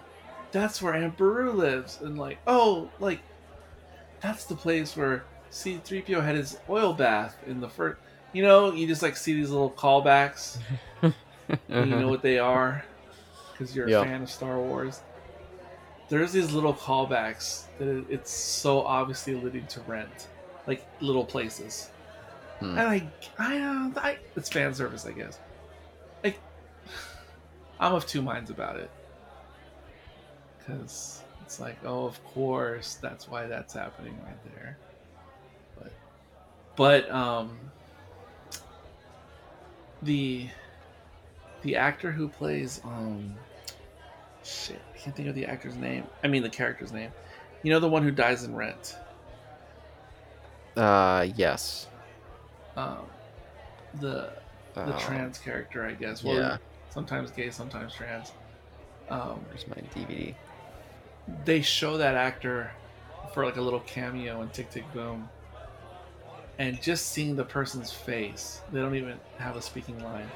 [0.52, 3.18] that's where Aunt Beru lives, and like, oh, like,
[4.20, 7.98] that's the place where C-3PO had his oil bath in the first.
[8.32, 10.58] You know, you just like see these little callbacks,
[11.02, 11.14] and
[11.68, 12.84] you know what they are,
[13.54, 15.00] because you're a fan of Star Wars.
[16.08, 20.28] There's these little callbacks that it's so obviously alluding to Rent,
[20.66, 21.90] like little places.
[22.60, 22.78] Hmm.
[22.78, 23.08] And I,
[23.38, 25.38] I, uh, I, it's fan service, I guess.
[26.22, 26.38] Like,
[27.80, 28.90] I'm of two minds about it.
[30.58, 34.78] Because it's like, oh, of course, that's why that's happening right there.
[35.78, 35.92] But,
[36.76, 37.58] but, um,
[40.02, 40.48] the,
[41.64, 43.34] the actor who plays, um,
[44.44, 46.04] shit, I can't think of the actor's name.
[46.22, 47.10] I mean, the character's name.
[47.62, 48.96] You know, the one who dies in Rent.
[50.76, 51.88] Uh, yes.
[52.76, 53.06] Um,
[54.00, 54.30] the
[54.74, 56.22] the Uh, trans character, I guess.
[56.24, 56.56] Well, Yeah.
[56.90, 58.32] sometimes gay, sometimes trans.
[59.08, 60.34] Um, Where's my DVD?
[61.44, 62.70] they show that actor
[63.32, 65.28] for like a little cameo in Tick Tick Boom,
[66.58, 70.30] and just seeing the person's face, they don't even have a speaking line.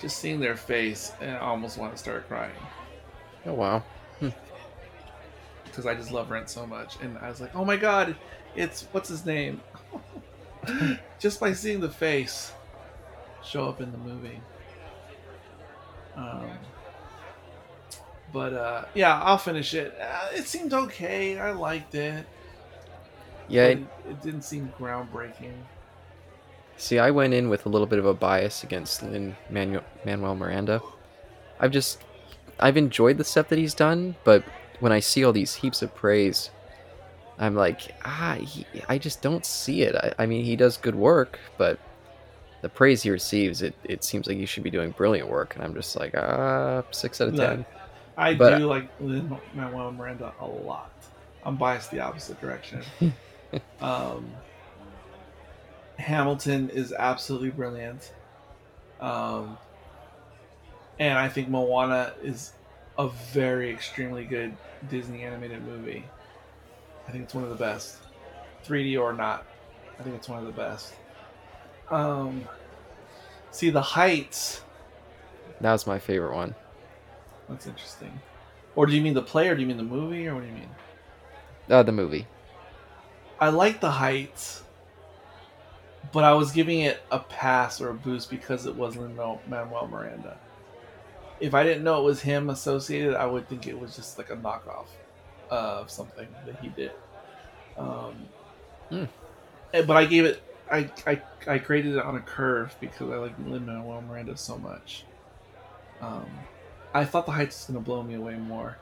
[0.00, 2.52] Just seeing their face, and I almost want to start crying.
[3.46, 3.82] Oh wow.
[5.64, 8.16] because I just love Rent so much, and I was like, oh my god,
[8.56, 9.60] it's what's his name?
[11.18, 12.52] just by seeing the face
[13.44, 14.40] show up in the movie.
[16.16, 16.50] Um,
[18.32, 19.96] but uh, yeah, I'll finish it.
[20.00, 21.38] Uh, it seemed okay.
[21.38, 22.26] I liked it.
[23.48, 25.54] Yeah, it- it, it didn't seem groundbreaking.
[26.80, 30.34] See, I went in with a little bit of a bias against Lin Manuel, Manuel
[30.34, 30.80] Miranda.
[31.60, 32.02] I've just,
[32.58, 34.42] I've enjoyed the stuff that he's done, but
[34.80, 36.50] when I see all these heaps of praise,
[37.38, 39.94] I'm like, ah, he, I just don't see it.
[39.94, 41.78] I, I mean, he does good work, but
[42.62, 45.62] the praise he receives, it, it seems like he should be doing brilliant work, and
[45.62, 47.66] I'm just like, ah, six out of No, ten.
[48.16, 50.92] I But- do like Lin Manuel Miranda a lot.
[51.44, 52.82] I'm biased the opposite direction.
[53.82, 54.30] um,
[56.00, 58.12] Hamilton is absolutely brilliant.
[59.00, 59.58] Um,
[60.98, 62.52] and I think Moana is
[62.98, 64.56] a very extremely good
[64.88, 66.04] Disney animated movie.
[67.06, 67.98] I think it's one of the best,
[68.64, 69.46] 3D or not.
[69.98, 70.94] I think it's one of the best.
[71.90, 72.44] Um,
[73.50, 74.62] see the heights.
[75.60, 76.54] That was my favorite one.
[77.48, 78.20] That's interesting.
[78.76, 80.46] Or do you mean the play, or do you mean the movie, or what do
[80.46, 80.68] you mean?
[81.68, 82.26] Uh, the movie.
[83.38, 84.62] I like the heights,
[86.12, 89.88] but I was giving it a pass or a boost because it was Lin Manuel
[89.88, 90.38] Miranda.
[91.38, 94.30] If I didn't know it was him associated, I would think it was just like
[94.30, 94.86] a knockoff
[95.50, 96.92] of something that he did.
[97.78, 98.14] Um,
[99.72, 103.16] eh, But I gave it, I, I, I graded it on a curve because I
[103.16, 105.04] like Lin Manuel Miranda so much.
[106.00, 106.28] Um,
[106.92, 108.76] I thought the heights was going to blow me away more.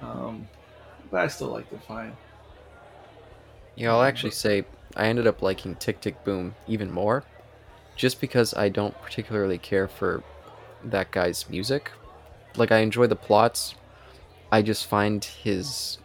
[0.00, 0.48] Um,
[1.10, 2.16] but I still liked it fine.
[3.76, 4.64] Yeah, I'll actually say
[4.96, 7.24] I ended up liking Tick Tick Boom even more,
[7.96, 10.22] just because I don't particularly care for
[10.84, 11.90] that guy's music.
[12.56, 13.74] Like, I enjoy the plots,
[14.52, 15.98] I just find his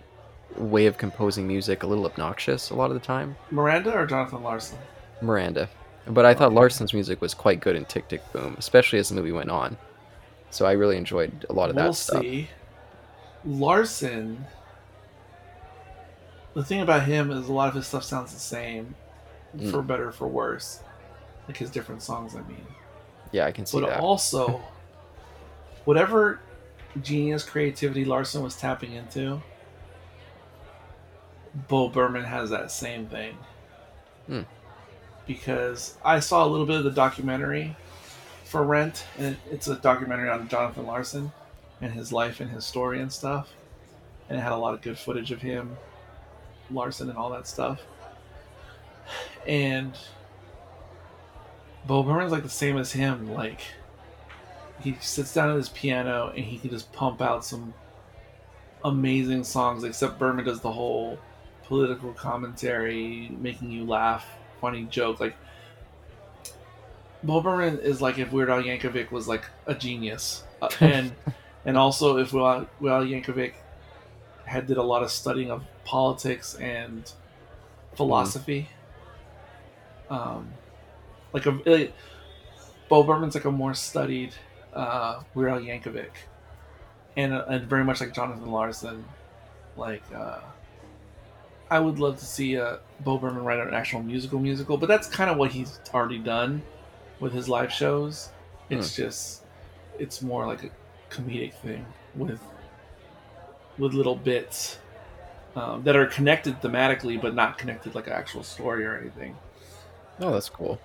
[0.55, 3.35] way of composing music a little obnoxious a lot of the time.
[3.51, 4.77] Miranda or Jonathan Larson?
[5.21, 5.69] Miranda.
[6.07, 6.53] But I thought.
[6.53, 9.75] Larson's music was quite good in Tick Tick Boom, especially as the movie went on.
[10.49, 12.21] So I really enjoyed a lot of that we'll stuff.
[12.21, 12.49] see.
[13.43, 14.45] Larson.
[16.57, 18.95] The thing about him is a lot of his stuff sounds the same,
[19.55, 19.69] Mm.
[19.69, 20.79] for better or for worse.
[21.47, 22.65] Like his different songs, I mean.
[23.31, 23.99] Yeah, I can see But that.
[23.99, 24.59] also,
[25.85, 26.39] whatever
[26.99, 29.39] genius creativity Larson was tapping into,
[31.67, 33.37] Bo Burnham has that same thing.
[34.25, 34.41] Hmm.
[35.27, 37.75] Because I saw a little bit of the documentary
[38.45, 41.31] for Rent, and it's a documentary on Jonathan Larson
[41.81, 43.53] and his life and his story and stuff.
[44.27, 45.77] And it had a lot of good footage of him,
[46.71, 47.81] Larson, and all that stuff.
[49.45, 49.97] And
[51.85, 53.33] Bo Burnham's like the same as him.
[53.33, 53.61] Like
[54.81, 57.73] he sits down at his piano and he can just pump out some
[58.83, 59.83] amazing songs.
[59.83, 61.17] Except Burnham does the whole
[61.63, 64.25] political commentary, making you laugh,
[64.59, 65.19] funny joke.
[65.19, 65.35] Like
[67.23, 71.13] Bo Burnham is like if Weird Al Yankovic was like a genius, uh, and
[71.65, 73.53] and also if Weird Al Yankovic
[74.45, 77.09] had did a lot of studying of politics and
[77.95, 78.67] philosophy.
[80.09, 80.49] Um,
[81.33, 81.93] like a like,
[82.89, 84.33] Bo Burnham's like a more studied
[84.73, 86.11] uh, Weird Al Yankovic,
[87.15, 89.05] and uh, and very much like Jonathan Larson.
[89.77, 90.41] Like uh,
[91.71, 95.07] I would love to see uh, Bo Burnham write an actual musical musical, but that's
[95.07, 96.61] kind of what he's already done
[97.19, 98.29] with his live shows.
[98.69, 99.43] It's just
[99.97, 100.69] it's more like a
[101.09, 101.85] comedic thing
[102.15, 102.41] with
[103.77, 104.79] with little bits
[105.57, 109.35] um, that are connected thematically, but not connected like an actual story or anything
[110.19, 110.79] Oh, that's cool.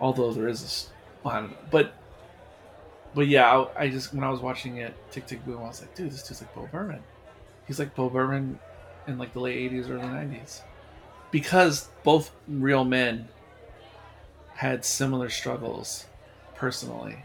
[0.00, 1.56] although there is a well, I don't know.
[1.70, 1.92] but
[3.14, 3.46] but yeah
[3.76, 6.10] I, I just when i was watching it tick tick boom i was like dude
[6.10, 7.02] this dude's like bo burnham
[7.66, 8.58] he's like bo burnham
[9.06, 10.62] in like the late 80s early 90s
[11.30, 13.28] because both real men
[14.54, 16.06] had similar struggles
[16.54, 17.16] personally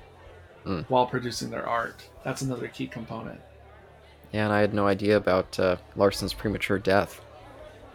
[0.66, 0.84] Mm.
[0.90, 3.40] while producing their art that's another key component
[4.32, 7.22] Yeah, and I had no idea about uh, Larson's premature death.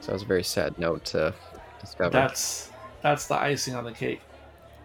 [0.00, 1.34] So that was a very sad note to
[1.80, 2.10] discover.
[2.10, 2.70] that's
[3.02, 4.20] that's the icing on the cake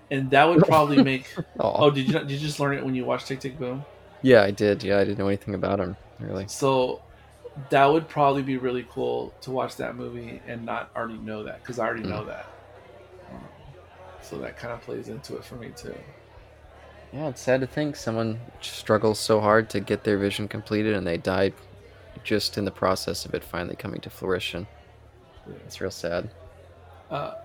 [0.09, 3.05] and that would probably make oh did you did you just learn it when you
[3.05, 3.83] watched tick tick boom
[4.21, 4.83] Yeah, I did.
[4.83, 6.47] Yeah, I didn't know anything about him, really.
[6.47, 7.01] So
[7.69, 11.61] that would probably be really cool to watch that movie and not already know that
[11.61, 12.47] because I already know that.
[14.21, 15.95] So that kind of plays into it for me too.
[17.13, 21.07] Yeah, it's sad to think someone struggles so hard to get their vision completed and
[21.07, 21.53] they died
[22.23, 24.67] just in the process of it finally coming to fruition.
[25.65, 26.29] It's real sad.
[27.09, 27.35] Uh,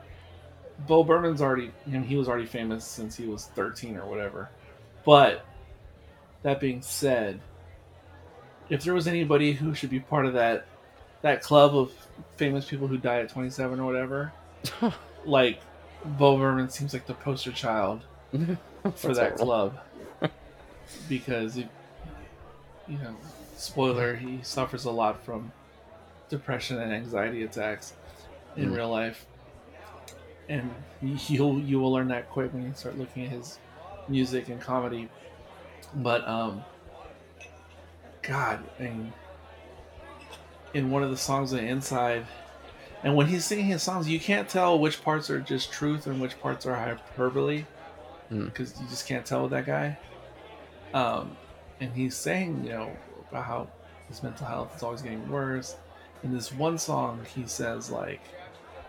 [0.86, 4.50] Bo Burnham's already, you know, he was already famous since he was 13 or whatever.
[5.04, 5.44] But
[6.42, 7.40] that being said,
[8.68, 10.66] if there was anybody who should be part of that
[11.22, 11.92] that club of
[12.36, 14.32] famous people who die at 27 or whatever,
[15.24, 15.60] like
[16.04, 18.02] Bo Burnham seems like the poster child
[18.96, 19.78] for that club
[21.08, 21.68] because he,
[22.88, 23.14] you know,
[23.56, 25.52] spoiler, he suffers a lot from
[26.28, 27.92] depression and anxiety attacks
[28.56, 28.76] in Mm.
[28.76, 29.26] real life,
[30.48, 33.58] and you'll you will learn that quick when you start looking at his
[34.08, 35.08] music and comedy.
[35.94, 36.64] But um,
[38.22, 39.12] God, and
[40.74, 42.26] in one of the songs on the Inside,
[43.02, 46.20] and when he's singing his songs, you can't tell which parts are just truth and
[46.20, 47.64] which parts are hyperbole
[48.32, 48.46] Mm.
[48.46, 49.98] because you just can't tell with that guy.
[50.94, 51.36] Um,
[51.80, 52.90] and he's saying, you know,
[53.30, 53.68] about how
[54.08, 55.76] his mental health is always getting worse.
[56.22, 58.20] In this one song, he says like,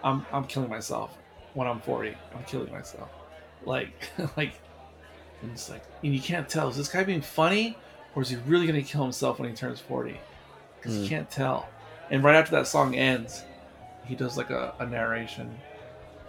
[0.03, 1.17] "I'm I'm killing myself
[1.53, 2.15] when I'm 40.
[2.35, 3.09] I'm killing myself."
[3.65, 3.91] Like,
[4.37, 4.53] like,
[5.41, 7.77] and it's like, and you can't tell is this guy being funny
[8.15, 10.19] or is he really gonna kill himself when he turns 40?
[10.79, 11.09] Because you Hmm.
[11.09, 11.67] can't tell.
[12.11, 13.43] And right after that song ends,
[14.05, 15.57] he does like a, a narration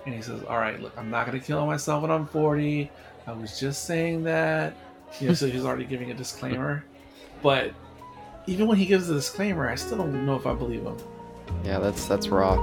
[0.07, 2.91] and he says, "All right, look, I'm not gonna kill myself when I'm 40.
[3.27, 4.75] I was just saying that."
[5.21, 6.85] You know, so he's already giving a disclaimer.
[7.43, 7.73] But
[8.47, 10.97] even when he gives the disclaimer, I still don't know if I believe him.
[11.65, 12.57] Yeah, that's that's raw.